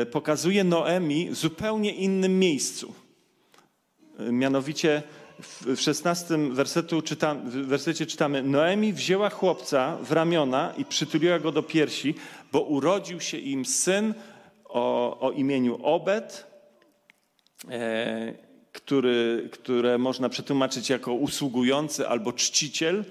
e, 0.00 0.06
pokazuje 0.06 0.64
Noemi 0.64 1.30
w 1.30 1.34
zupełnie 1.34 1.94
innym 1.94 2.38
miejscu. 2.38 2.94
E, 4.18 4.32
mianowicie 4.32 5.02
w 5.42 5.80
16 5.80 6.52
wersetu 6.52 7.02
wersecie 7.44 8.06
czytamy: 8.06 8.42
Noemi 8.42 8.92
wzięła 8.92 9.30
chłopca 9.30 9.96
w 9.96 10.12
ramiona 10.12 10.74
i 10.78 10.84
przytuliła 10.84 11.38
go 11.38 11.52
do 11.52 11.62
piersi, 11.62 12.14
bo 12.52 12.60
urodził 12.60 13.20
się 13.20 13.38
im 13.38 13.64
syn 13.64 14.14
o, 14.64 15.18
o 15.20 15.30
imieniu 15.30 15.78
Obed, 15.82 16.46
e, 17.70 18.34
który, 18.72 19.48
które 19.52 19.98
można 19.98 20.28
przetłumaczyć 20.28 20.90
jako 20.90 21.12
usługujący 21.12 22.08
albo 22.08 22.32
czciciel. 22.32 23.04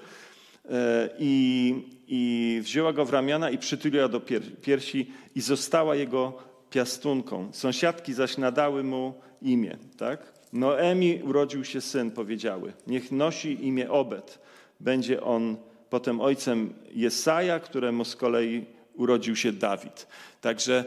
E, 0.69 1.09
I, 1.19 2.02
I 2.15 2.59
wzięła 2.63 2.93
go 2.93 3.05
w 3.05 3.09
ramiona 3.09 3.49
i 3.49 3.57
przytuliła 3.57 4.07
do 4.07 4.21
piersi 4.61 5.11
i 5.35 5.41
została 5.41 5.95
jego 5.95 6.33
piastunką. 6.69 7.49
Sąsiadki 7.53 8.13
zaś 8.13 8.37
nadały 8.37 8.83
mu 8.83 9.13
imię. 9.41 9.77
Tak? 9.97 10.33
Noemi 10.53 11.19
urodził 11.23 11.65
się 11.65 11.81
syn, 11.81 12.11
powiedziały. 12.11 12.73
Niech 12.87 13.11
nosi 13.11 13.67
imię 13.67 13.91
Obed. 13.91 14.39
Będzie 14.79 15.23
on 15.23 15.57
potem 15.89 16.21
ojcem 16.21 16.73
Jesaja, 16.91 17.59
któremu 17.59 18.05
z 18.05 18.15
kolei 18.15 18.65
urodził 18.95 19.35
się 19.35 19.51
Dawid. 19.51 20.07
Także 20.41 20.85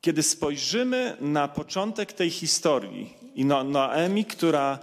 kiedy 0.00 0.22
spojrzymy 0.22 1.16
na 1.20 1.48
początek 1.48 2.12
tej 2.12 2.30
historii 2.30 3.14
i 3.34 3.44
no, 3.44 3.64
Noemi, 3.64 4.24
która 4.24 4.78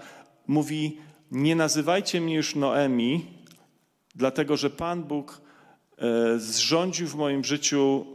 mówi: 0.47 0.97
Nie 1.31 1.55
nazywajcie 1.55 2.21
mnie 2.21 2.35
już 2.35 2.55
Noemi, 2.55 3.32
dlatego 4.15 4.57
że 4.57 4.69
Pan 4.69 5.03
Bóg 5.03 5.41
e, 5.97 6.39
zrządził 6.39 7.07
w 7.07 7.15
moim 7.15 7.43
życiu 7.43 8.05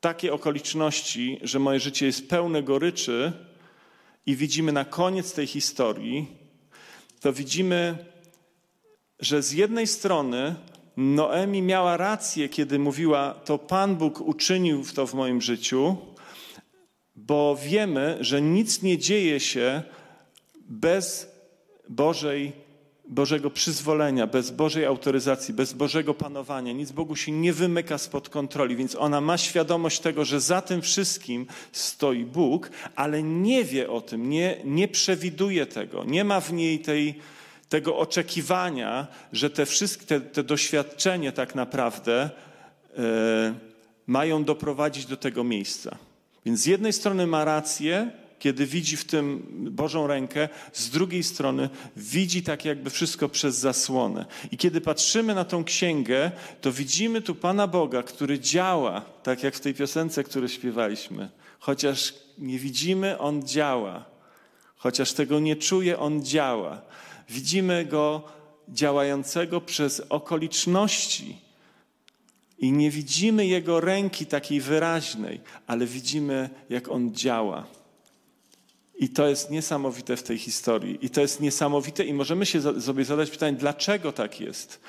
takie 0.00 0.32
okoliczności, 0.32 1.38
że 1.42 1.58
moje 1.58 1.80
życie 1.80 2.06
jest 2.06 2.28
pełne 2.28 2.62
goryczy, 2.62 3.32
i 4.26 4.36
widzimy 4.36 4.72
na 4.72 4.84
koniec 4.84 5.32
tej 5.32 5.46
historii, 5.46 6.26
to 7.20 7.32
widzimy, 7.32 7.98
że 9.20 9.42
z 9.42 9.52
jednej 9.52 9.86
strony 9.86 10.54
Noemi 10.96 11.62
miała 11.62 11.96
rację, 11.96 12.48
kiedy 12.48 12.78
mówiła: 12.78 13.34
To 13.44 13.58
Pan 13.58 13.96
Bóg 13.96 14.20
uczynił 14.20 14.84
to 14.94 15.06
w 15.06 15.14
moim 15.14 15.42
życiu, 15.42 15.96
bo 17.16 17.56
wiemy, 17.62 18.18
że 18.20 18.42
nic 18.42 18.82
nie 18.82 18.98
dzieje 18.98 19.40
się 19.40 19.82
bez 20.68 21.32
Bożej, 21.88 22.52
Bożego 23.08 23.50
przyzwolenia, 23.50 24.26
bez 24.26 24.50
Bożej 24.50 24.84
autoryzacji, 24.84 25.54
bez 25.54 25.72
Bożego 25.72 26.14
panowania. 26.14 26.72
Nic 26.72 26.92
Bogu 26.92 27.16
się 27.16 27.32
nie 27.32 27.52
wymyka 27.52 27.98
spod 27.98 28.28
kontroli, 28.28 28.76
więc 28.76 28.94
ona 28.94 29.20
ma 29.20 29.38
świadomość 29.38 30.00
tego, 30.00 30.24
że 30.24 30.40
za 30.40 30.62
tym 30.62 30.82
wszystkim 30.82 31.46
stoi 31.72 32.24
Bóg, 32.24 32.70
ale 32.96 33.22
nie 33.22 33.64
wie 33.64 33.90
o 33.90 34.00
tym, 34.00 34.30
nie, 34.30 34.56
nie 34.64 34.88
przewiduje 34.88 35.66
tego, 35.66 36.04
nie 36.04 36.24
ma 36.24 36.40
w 36.40 36.52
niej 36.52 36.78
tej 36.78 37.14
tego 37.68 37.98
oczekiwania, 37.98 39.06
że 39.32 39.50
te 39.50 39.66
wszystkie 39.66 40.06
te, 40.06 40.20
te 40.20 40.42
doświadczenie 40.42 41.32
tak 41.32 41.54
naprawdę 41.54 42.30
e, 42.98 43.54
mają 44.06 44.44
doprowadzić 44.44 45.06
do 45.06 45.16
tego 45.16 45.44
miejsca. 45.44 45.96
Więc 46.46 46.60
z 46.60 46.66
jednej 46.66 46.92
strony 46.92 47.26
ma 47.26 47.44
rację 47.44 48.10
kiedy 48.38 48.66
widzi 48.66 48.96
w 48.96 49.04
tym 49.04 49.46
Bożą 49.70 50.06
rękę, 50.06 50.48
z 50.72 50.90
drugiej 50.90 51.22
strony 51.22 51.68
widzi 51.96 52.42
tak 52.42 52.64
jakby 52.64 52.90
wszystko 52.90 53.28
przez 53.28 53.58
zasłonę. 53.58 54.26
I 54.50 54.56
kiedy 54.56 54.80
patrzymy 54.80 55.34
na 55.34 55.44
tą 55.44 55.64
księgę, 55.64 56.30
to 56.60 56.72
widzimy 56.72 57.22
tu 57.22 57.34
Pana 57.34 57.66
Boga, 57.66 58.02
który 58.02 58.40
działa, 58.40 59.00
tak 59.00 59.42
jak 59.42 59.54
w 59.54 59.60
tej 59.60 59.74
piosence, 59.74 60.24
którą 60.24 60.48
śpiewaliśmy. 60.48 61.30
Chociaż 61.58 62.14
nie 62.38 62.58
widzimy, 62.58 63.18
On 63.18 63.42
działa. 63.42 64.04
Chociaż 64.76 65.12
tego 65.12 65.40
nie 65.40 65.56
czuje, 65.56 65.98
On 65.98 66.24
działa. 66.24 66.82
Widzimy 67.28 67.84
Go 67.84 68.22
działającego 68.68 69.60
przez 69.60 70.02
okoliczności. 70.08 71.38
I 72.58 72.72
nie 72.72 72.90
widzimy 72.90 73.46
Jego 73.46 73.80
ręki 73.80 74.26
takiej 74.26 74.60
wyraźnej, 74.60 75.40
ale 75.66 75.86
widzimy, 75.86 76.50
jak 76.70 76.88
On 76.88 77.14
działa. 77.14 77.66
I 78.98 79.08
to 79.08 79.28
jest 79.28 79.50
niesamowite 79.50 80.16
w 80.16 80.22
tej 80.22 80.38
historii. 80.38 80.98
I 81.02 81.10
to 81.10 81.20
jest 81.20 81.40
niesamowite, 81.40 82.04
i 82.04 82.14
możemy 82.14 82.46
się 82.46 82.80
sobie 82.80 83.04
zadać 83.04 83.30
pytanie, 83.30 83.56
dlaczego 83.56 84.12
tak 84.12 84.40
jest? 84.40 84.80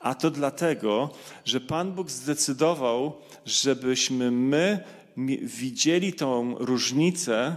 A 0.00 0.14
to 0.14 0.30
dlatego, 0.30 1.10
że 1.44 1.60
Pan 1.60 1.92
Bóg 1.92 2.10
zdecydował, 2.10 3.12
żebyśmy 3.46 4.30
my 4.30 4.84
widzieli 5.42 6.12
tą 6.12 6.54
różnicę 6.58 7.56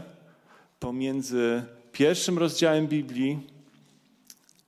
pomiędzy 0.79 1.63
pierwszym 1.91 2.37
rozdziałem 2.37 2.87
Biblii, 2.87 3.39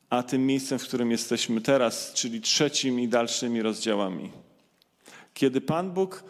a 0.10 0.24
tym 0.24 0.46
miejscem, 0.46 0.80
w 0.80 0.84
którym 0.84 1.12
jesteśmy 1.12 1.62
teraz, 1.62 2.14
czyli 2.14 2.42
trzecim 2.42 3.00
i 3.00 3.08
dalszymi 3.08 3.62
rozdziałami. 3.62 4.32
Kiedy 5.34 5.62
Pan 5.62 5.92
Bóg 5.92 6.24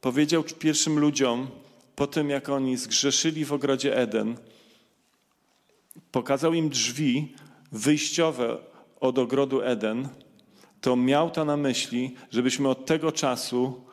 powiedział 0.00 0.44
pierwszym 0.58 0.98
ludziom, 0.98 1.50
po 1.96 2.06
tym 2.06 2.30
jak 2.30 2.48
oni 2.48 2.76
zgrzeszyli 2.76 3.44
w 3.44 3.52
ogrodzie 3.52 3.96
Eden, 3.96 4.36
pokazał 6.14 6.54
im 6.54 6.68
drzwi 6.68 7.34
wyjściowe 7.72 8.58
od 9.00 9.18
ogrodu 9.18 9.62
Eden, 9.62 10.08
to 10.80 10.96
miał 10.96 11.30
to 11.30 11.44
na 11.44 11.56
myśli, 11.56 12.14
żebyśmy 12.30 12.68
od 12.68 12.86
tego 12.86 13.12
czasu 13.12 13.84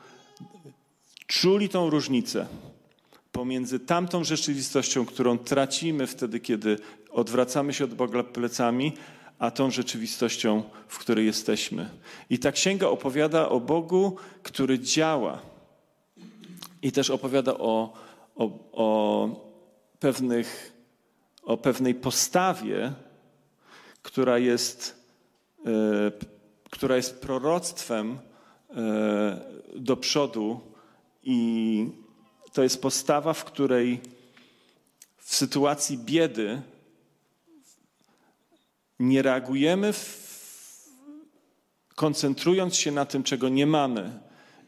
czuli 1.28 1.70
tą 1.70 1.90
różnicę 1.90 2.48
pomiędzy 3.32 3.80
tamtą 3.80 4.24
rzeczywistością, 4.24 5.06
którą 5.06 5.38
tracimy 5.38 6.08
wtedy, 6.08 6.40
kiedy 6.40 6.78
odwracamy 7.12 7.74
się 7.74 7.84
od 7.84 7.94
Boga 7.94 8.24
plecami, 8.24 8.94
a 9.40 9.52
tą 9.52 9.72
rzeczywistością, 9.72 10.64
w 10.88 10.98
której 10.98 11.26
jesteśmy. 11.26 11.90
I 12.30 12.40
ta 12.40 12.52
księga 12.52 12.88
opowiada 12.88 13.50
o 13.50 13.60
Bogu, 13.60 14.16
który 14.44 14.80
działa. 14.80 15.42
I 16.82 16.92
też 16.92 17.10
opowiada 17.10 17.54
o, 17.54 17.94
o, 18.36 18.50
o, 18.72 19.52
pewnych, 20.00 20.81
o 21.44 21.58
pewnej 21.58 21.96
postawie, 21.96 22.94
która 24.02 24.38
jest, 24.38 25.06
e, 25.66 25.70
która 26.70 26.96
jest 26.96 27.22
proroctwem 27.22 28.20
e, 28.70 29.42
do 29.76 29.98
przodu 29.98 30.60
i 31.24 31.90
to 32.54 32.64
jest 32.64 32.82
postawa, 32.82 33.34
w 33.34 33.46
której 33.46 34.02
w 35.18 35.36
sytuacji 35.36 35.98
biedy 35.98 36.62
nie 39.00 39.22
reagujemy, 39.22 39.94
koncentrując 41.96 42.76
się 42.76 42.92
na 42.92 43.06
tym, 43.06 43.24
czego 43.24 43.50
nie 43.50 43.66
mamy 43.66 44.20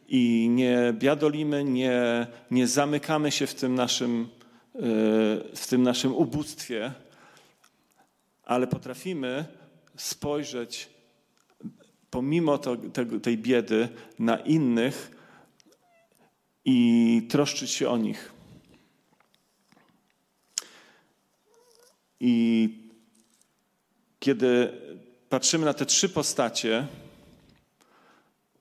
i 0.08 0.48
nie 0.50 0.94
biadolimy, 0.98 1.64
nie, 1.64 2.26
nie 2.50 2.66
zamykamy 2.66 3.30
się 3.30 3.46
w 3.46 3.54
tym 3.54 3.74
naszym, 3.74 4.28
w 5.54 5.66
tym 5.68 5.82
naszym 5.82 6.14
ubóstwie, 6.14 6.92
ale 8.44 8.66
potrafimy 8.66 9.44
spojrzeć 9.96 10.90
pomimo 12.10 12.58
to, 12.58 12.76
tej 13.22 13.38
biedy 13.38 13.88
na 14.18 14.36
innych 14.36 15.10
i 16.64 17.26
troszczyć 17.30 17.70
się 17.70 17.88
o 17.88 17.96
nich. 17.96 18.32
I 22.20 22.68
kiedy 24.20 24.72
patrzymy 25.28 25.64
na 25.64 25.74
te 25.74 25.86
trzy 25.86 26.08
postacie, 26.08 26.86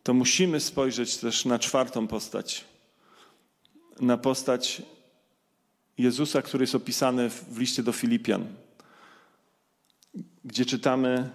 to 0.03 0.13
musimy 0.13 0.59
spojrzeć 0.59 1.17
też 1.17 1.45
na 1.45 1.59
czwartą 1.59 2.07
postać. 2.07 2.65
Na 3.99 4.17
postać 4.17 4.81
Jezusa, 5.97 6.41
który 6.41 6.63
jest 6.63 6.75
opisany 6.75 7.29
w 7.29 7.59
liście 7.59 7.83
do 7.83 7.91
Filipian, 7.91 8.45
gdzie 10.45 10.65
czytamy: 10.65 11.29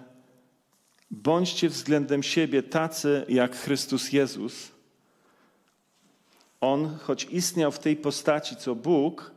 Bądźcie 1.11 1.69
względem 1.69 2.23
siebie 2.23 2.63
tacy 2.63 3.25
jak 3.29 3.55
Chrystus 3.55 4.13
Jezus. 4.13 4.71
On, 6.61 6.97
choć 6.97 7.27
istniał 7.31 7.71
w 7.71 7.79
tej 7.79 7.95
postaci 7.95 8.55
co 8.55 8.75
Bóg, 8.75 9.31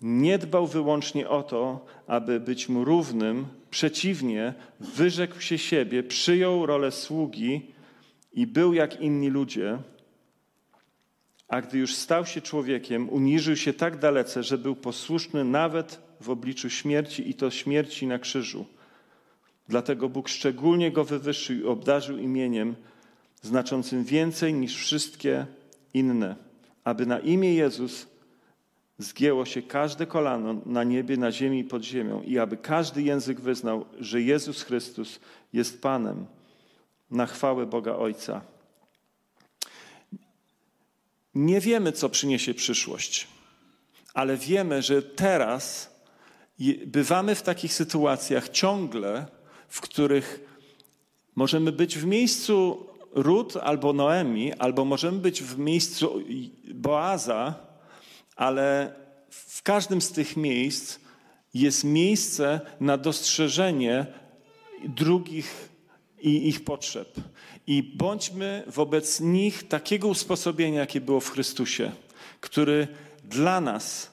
nie 0.00 0.38
dbał 0.38 0.66
wyłącznie 0.66 1.28
o 1.28 1.42
to, 1.42 1.86
aby 2.06 2.40
być 2.40 2.68
mu 2.68 2.84
równym, 2.84 3.46
przeciwnie, 3.70 4.54
wyrzekł 4.80 5.40
się 5.40 5.58
siebie, 5.58 6.02
przyjął 6.02 6.66
rolę 6.66 6.92
sługi 6.92 7.66
i 8.32 8.46
był 8.46 8.74
jak 8.74 9.00
inni 9.00 9.30
ludzie, 9.30 9.78
a 11.52 11.60
gdy 11.60 11.78
już 11.78 11.94
stał 11.94 12.26
się 12.26 12.40
człowiekiem, 12.40 13.08
uniżył 13.08 13.56
się 13.56 13.72
tak 13.72 13.98
dalece, 13.98 14.42
że 14.42 14.58
był 14.58 14.76
posłuszny 14.76 15.44
nawet 15.44 16.00
w 16.20 16.30
obliczu 16.30 16.70
śmierci 16.70 17.30
i 17.30 17.34
to 17.34 17.50
śmierci 17.50 18.06
na 18.06 18.18
krzyżu. 18.18 18.66
Dlatego 19.68 20.08
Bóg 20.08 20.28
szczególnie 20.28 20.90
go 20.90 21.04
wywyższył 21.04 21.56
i 21.56 21.64
obdarzył 21.64 22.18
imieniem 22.18 22.74
znaczącym 23.42 24.04
więcej 24.04 24.54
niż 24.54 24.76
wszystkie 24.76 25.46
inne, 25.94 26.36
aby 26.84 27.06
na 27.06 27.18
imię 27.18 27.54
Jezus 27.54 28.06
zgięło 28.98 29.44
się 29.44 29.62
każde 29.62 30.06
kolano 30.06 30.54
na 30.66 30.84
niebie, 30.84 31.16
na 31.16 31.32
ziemi 31.32 31.58
i 31.58 31.64
pod 31.64 31.82
ziemią 31.84 32.22
i 32.22 32.38
aby 32.38 32.56
każdy 32.56 33.02
język 33.02 33.40
wyznał, 33.40 33.84
że 34.00 34.22
Jezus 34.22 34.62
Chrystus 34.62 35.20
jest 35.52 35.82
Panem 35.82 36.26
na 37.10 37.26
chwałę 37.26 37.66
Boga 37.66 37.96
Ojca. 37.96 38.51
Nie 41.34 41.60
wiemy, 41.60 41.92
co 41.92 42.08
przyniesie 42.08 42.54
przyszłość, 42.54 43.26
ale 44.14 44.36
wiemy, 44.36 44.82
że 44.82 45.02
teraz 45.02 45.90
bywamy 46.86 47.34
w 47.34 47.42
takich 47.42 47.74
sytuacjach 47.74 48.48
ciągle, 48.48 49.26
w 49.68 49.80
których 49.80 50.44
możemy 51.34 51.72
być 51.72 51.98
w 51.98 52.06
miejscu 52.06 52.86
Rut 53.12 53.56
albo 53.56 53.92
Noemi, 53.92 54.54
albo 54.54 54.84
możemy 54.84 55.18
być 55.18 55.42
w 55.42 55.58
miejscu 55.58 56.22
Boaza, 56.74 57.54
ale 58.36 58.94
w 59.30 59.62
każdym 59.62 60.00
z 60.00 60.12
tych 60.12 60.36
miejsc 60.36 60.98
jest 61.54 61.84
miejsce 61.84 62.60
na 62.80 62.96
dostrzeżenie 62.96 64.06
drugich 64.84 65.71
i 66.22 66.48
ich 66.48 66.64
potrzeb. 66.64 67.14
I 67.66 67.82
bądźmy 67.82 68.64
wobec 68.66 69.20
nich 69.20 69.68
takiego 69.68 70.08
usposobienia, 70.08 70.80
jakie 70.80 71.00
było 71.00 71.20
w 71.20 71.30
Chrystusie, 71.30 71.92
który 72.40 72.88
dla 73.24 73.60
nas 73.60 74.10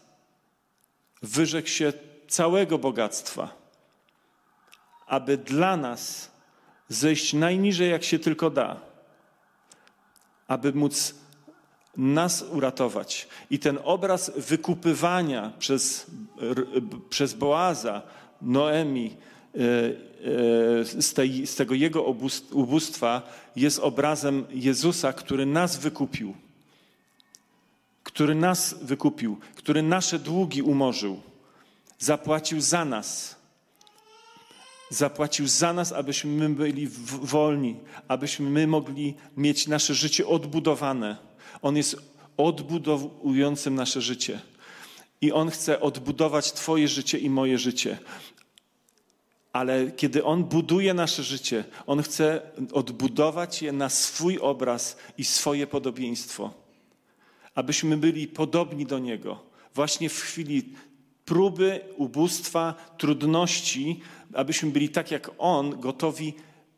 wyrzekł 1.22 1.68
się 1.68 1.94
całego 2.28 2.78
bogactwa, 2.78 3.58
aby 5.08 5.38
dla 5.38 5.78
nas 5.78 6.32
zejść 6.90 7.34
najniżej, 7.34 7.92
jak 7.92 8.04
się 8.04 8.20
tylko 8.20 8.50
da, 8.50 8.82
aby 10.48 10.74
móc 10.74 11.16
nas 11.98 12.42
uratować. 12.42 13.28
I 13.50 13.60
ten 13.60 13.80
obraz 13.84 14.32
wykupywania 14.36 15.54
przez, 15.60 16.06
przez 17.10 17.34
Boaza, 17.34 18.02
Noemi, 18.42 19.18
z, 21.00 21.14
tej, 21.14 21.48
z 21.48 21.56
tego 21.56 21.76
jego 21.76 22.04
ubóstwa 22.52 23.22
jest 23.56 23.80
obrazem 23.80 24.46
Jezusa, 24.50 25.14
który 25.14 25.46
nas 25.46 25.78
wykupił. 25.78 26.34
Który 28.04 28.36
nas 28.36 28.76
wykupił, 28.82 29.38
który 29.56 29.82
nasze 29.82 30.20
długi 30.20 30.62
umorzył. 30.62 31.22
Zapłacił 32.00 32.62
za 32.62 32.86
nas. 32.86 33.36
Zapłacił 34.90 35.48
za 35.48 35.74
nas, 35.74 35.92
abyśmy 35.92 36.32
my 36.32 36.56
byli 36.56 36.88
wolni, 37.22 37.76
abyśmy 38.08 38.50
my 38.50 38.68
mogli 38.68 39.14
mieć 39.38 39.68
nasze 39.68 39.94
życie 39.94 40.28
odbudowane 40.28 41.30
on 41.62 41.78
jest 41.78 41.96
odbudowującym 42.38 43.76
nasze 43.76 44.02
życie. 44.02 44.40
I 45.22 45.32
On 45.32 45.50
chce 45.52 45.80
odbudować 45.80 46.52
Twoje 46.52 46.88
życie 46.88 47.18
i 47.18 47.30
moje 47.30 47.58
życie. 47.58 47.98
Ale 49.54 49.92
kiedy 49.92 50.24
On 50.24 50.44
buduje 50.44 50.94
nasze 50.94 51.24
życie, 51.24 51.64
On 51.88 52.02
chce 52.02 52.42
odbudować 52.72 53.62
je 53.62 53.72
na 53.72 53.90
swój 53.90 54.40
obraz 54.40 54.98
i 55.18 55.26
swoje 55.26 55.68
podobieństwo. 55.68 56.54
Abyśmy 57.56 57.98
byli 57.98 58.28
podobni 58.28 58.86
do 58.86 59.00
Niego. 59.00 59.40
Właśnie 59.76 60.10
w 60.10 60.22
chwili 60.22 60.74
próby, 61.26 61.82
ubóstwa, 61.98 62.74
trudności, 62.98 64.00
abyśmy 64.34 64.72
byli 64.72 64.90
tak 64.90 65.12
jak 65.12 65.32
On, 65.38 65.80
gotowi 65.80 66.34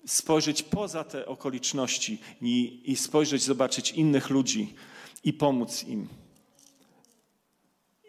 spojrzeć 0.05 0.63
poza 0.63 1.03
te 1.03 1.25
okoliczności 1.25 2.19
i, 2.41 2.81
i 2.85 2.95
spojrzeć, 2.95 3.43
zobaczyć 3.43 3.91
innych 3.91 4.29
ludzi 4.29 4.73
i 5.23 5.33
pomóc 5.33 5.83
im. 5.83 6.07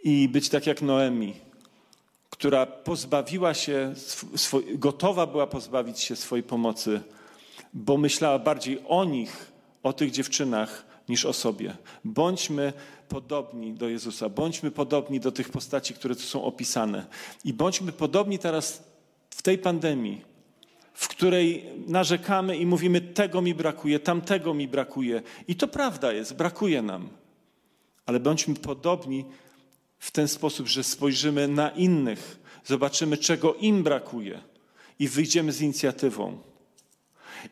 I 0.04 0.28
być 0.28 0.48
tak 0.48 0.66
jak 0.66 0.82
Noemi, 0.82 1.34
która 2.32 2.66
pozbawiła 2.66 3.54
się, 3.54 3.94
gotowa 4.74 5.26
była 5.26 5.46
pozbawić 5.46 6.00
się 6.00 6.16
swojej 6.16 6.42
pomocy, 6.42 7.00
bo 7.74 7.96
myślała 7.96 8.38
bardziej 8.38 8.78
o 8.88 9.04
nich, 9.04 9.52
o 9.82 9.92
tych 9.92 10.10
dziewczynach, 10.10 10.84
niż 11.08 11.24
o 11.24 11.32
sobie. 11.32 11.76
Bądźmy 12.04 12.72
podobni 13.08 13.72
do 13.72 13.88
Jezusa, 13.88 14.28
bądźmy 14.28 14.70
podobni 14.70 15.20
do 15.20 15.32
tych 15.32 15.48
postaci, 15.48 15.94
które 15.94 16.14
tu 16.14 16.22
są 16.22 16.44
opisane. 16.44 17.06
I 17.44 17.52
bądźmy 17.52 17.92
podobni 17.92 18.38
teraz 18.38 18.82
w 19.30 19.42
tej 19.42 19.58
pandemii, 19.58 20.24
w 20.94 21.08
której 21.08 21.64
narzekamy 21.86 22.56
i 22.56 22.66
mówimy: 22.66 23.00
tego 23.00 23.42
mi 23.42 23.54
brakuje, 23.54 24.00
tamtego 24.00 24.54
mi 24.54 24.68
brakuje. 24.68 25.22
I 25.48 25.56
to 25.56 25.68
prawda 25.68 26.12
jest, 26.12 26.36
brakuje 26.36 26.82
nam. 26.82 27.08
Ale 28.06 28.20
bądźmy 28.20 28.54
podobni 28.54 29.24
w 30.02 30.10
ten 30.10 30.28
sposób, 30.28 30.66
że 30.66 30.84
spojrzymy 30.84 31.48
na 31.48 31.70
innych, 31.70 32.38
zobaczymy, 32.64 33.16
czego 33.16 33.54
im 33.54 33.82
brakuje 33.82 34.40
i 34.98 35.08
wyjdziemy 35.08 35.52
z 35.52 35.60
inicjatywą. 35.60 36.38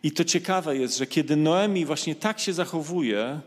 I 0.03 0.12
to 0.12 0.24
ciekawe 0.24 0.76
jest, 0.76 0.98
że 0.98 1.07
kiedy 1.07 1.36
Noemi 1.36 1.86
właśnie 1.86 2.14
tak 2.14 2.40
się 2.40 2.53
zachowuje, 2.53 3.40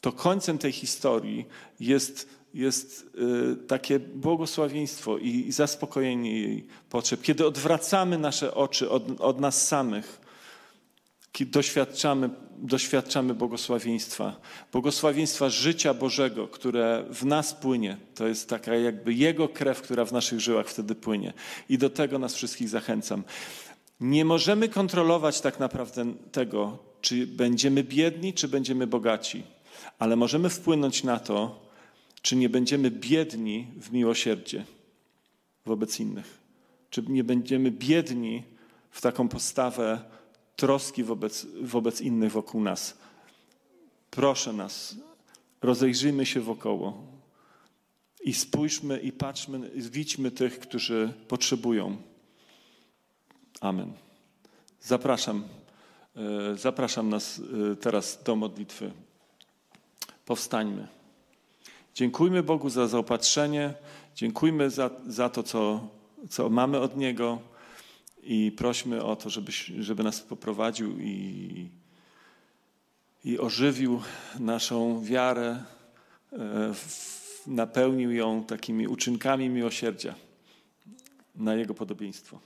to 0.00 0.12
końcem 0.12 0.58
tej 0.58 0.72
historii 0.72 1.46
jest, 1.80 2.28
jest 2.54 3.06
y, 3.52 3.66
takie 3.66 3.98
błogosławieństwo 3.98 5.18
i 5.18 5.52
zaspokojenie 5.52 6.40
jej 6.40 6.66
potrzeb. 6.90 7.22
Kiedy 7.22 7.46
odwracamy 7.46 8.18
nasze 8.18 8.54
oczy 8.54 8.90
od, 8.90 9.20
od 9.20 9.40
nas 9.40 9.66
samych, 9.66 10.17
doświadczamy, 11.40 12.30
doświadczamy 12.58 13.34
błogosławieństwa, 13.34 14.40
błogosławieństwa 14.72 15.48
życia 15.48 15.94
Bożego, 15.94 16.48
które 16.48 17.04
w 17.10 17.24
nas 17.24 17.54
płynie. 17.54 17.96
To 18.14 18.26
jest 18.26 18.48
taka 18.48 18.74
jakby 18.74 19.14
Jego 19.14 19.48
krew, 19.48 19.82
która 19.82 20.04
w 20.04 20.12
naszych 20.12 20.40
żyłach 20.40 20.68
wtedy 20.68 20.94
płynie. 20.94 21.32
I 21.68 21.78
do 21.78 21.90
tego 21.90 22.18
nas 22.18 22.34
wszystkich 22.34 22.68
zachęcam. 22.68 23.22
Nie 24.00 24.24
możemy 24.24 24.68
kontrolować 24.68 25.40
tak 25.40 25.60
naprawdę 25.60 26.04
tego, 26.32 26.78
czy 27.00 27.26
będziemy 27.26 27.84
biedni, 27.84 28.34
czy 28.34 28.48
będziemy 28.48 28.86
bogaci, 28.86 29.42
ale 29.98 30.16
możemy 30.16 30.48
wpłynąć 30.50 31.04
na 31.04 31.18
to, 31.18 31.68
czy 32.22 32.36
nie 32.36 32.48
będziemy 32.48 32.90
biedni 32.90 33.66
w 33.80 33.92
miłosierdzie 33.92 34.64
wobec 35.66 36.00
innych, 36.00 36.38
czy 36.90 37.02
nie 37.08 37.24
będziemy 37.24 37.70
biedni 37.70 38.42
w 38.90 39.00
taką 39.00 39.28
postawę 39.28 40.00
troski 40.58 41.04
wobec, 41.04 41.46
wobec 41.62 42.00
innych 42.00 42.32
wokół 42.32 42.60
nas. 42.60 42.98
Proszę 44.10 44.52
nas, 44.52 44.96
rozejrzyjmy 45.62 46.26
się 46.26 46.40
wokoło 46.40 47.02
i 48.24 48.34
spójrzmy 48.34 49.00
i 49.00 49.12
patrzmy, 49.12 49.70
widźmy 49.74 50.30
tych, 50.30 50.58
którzy 50.58 51.12
potrzebują. 51.28 51.96
Amen. 53.60 53.92
Zapraszam, 54.80 55.44
e, 56.16 56.56
zapraszam 56.56 57.08
nas 57.08 57.40
e, 57.72 57.76
teraz 57.76 58.22
do 58.24 58.36
modlitwy. 58.36 58.92
Powstańmy. 60.24 60.86
Dziękujmy 61.94 62.42
Bogu 62.42 62.70
za 62.70 62.86
zaopatrzenie, 62.86 63.74
dziękujmy 64.14 64.70
za, 64.70 64.90
za 65.06 65.28
to, 65.28 65.42
co, 65.42 65.88
co 66.30 66.50
mamy 66.50 66.80
od 66.80 66.96
Niego 66.96 67.38
i 68.22 68.52
prośmy 68.52 69.04
o 69.04 69.16
to, 69.16 69.30
żeby, 69.30 69.52
żeby 69.80 70.02
nas 70.02 70.20
poprowadził 70.20 71.00
i, 71.00 71.68
i 73.24 73.38
ożywił 73.38 74.02
naszą 74.40 75.04
wiarę, 75.04 75.64
e, 76.32 76.74
napełnił 77.46 78.12
ją 78.12 78.44
takimi 78.44 78.88
uczynkami 78.88 79.48
miłosierdzia 79.48 80.14
na 81.34 81.54
Jego 81.54 81.74
podobieństwo. 81.74 82.40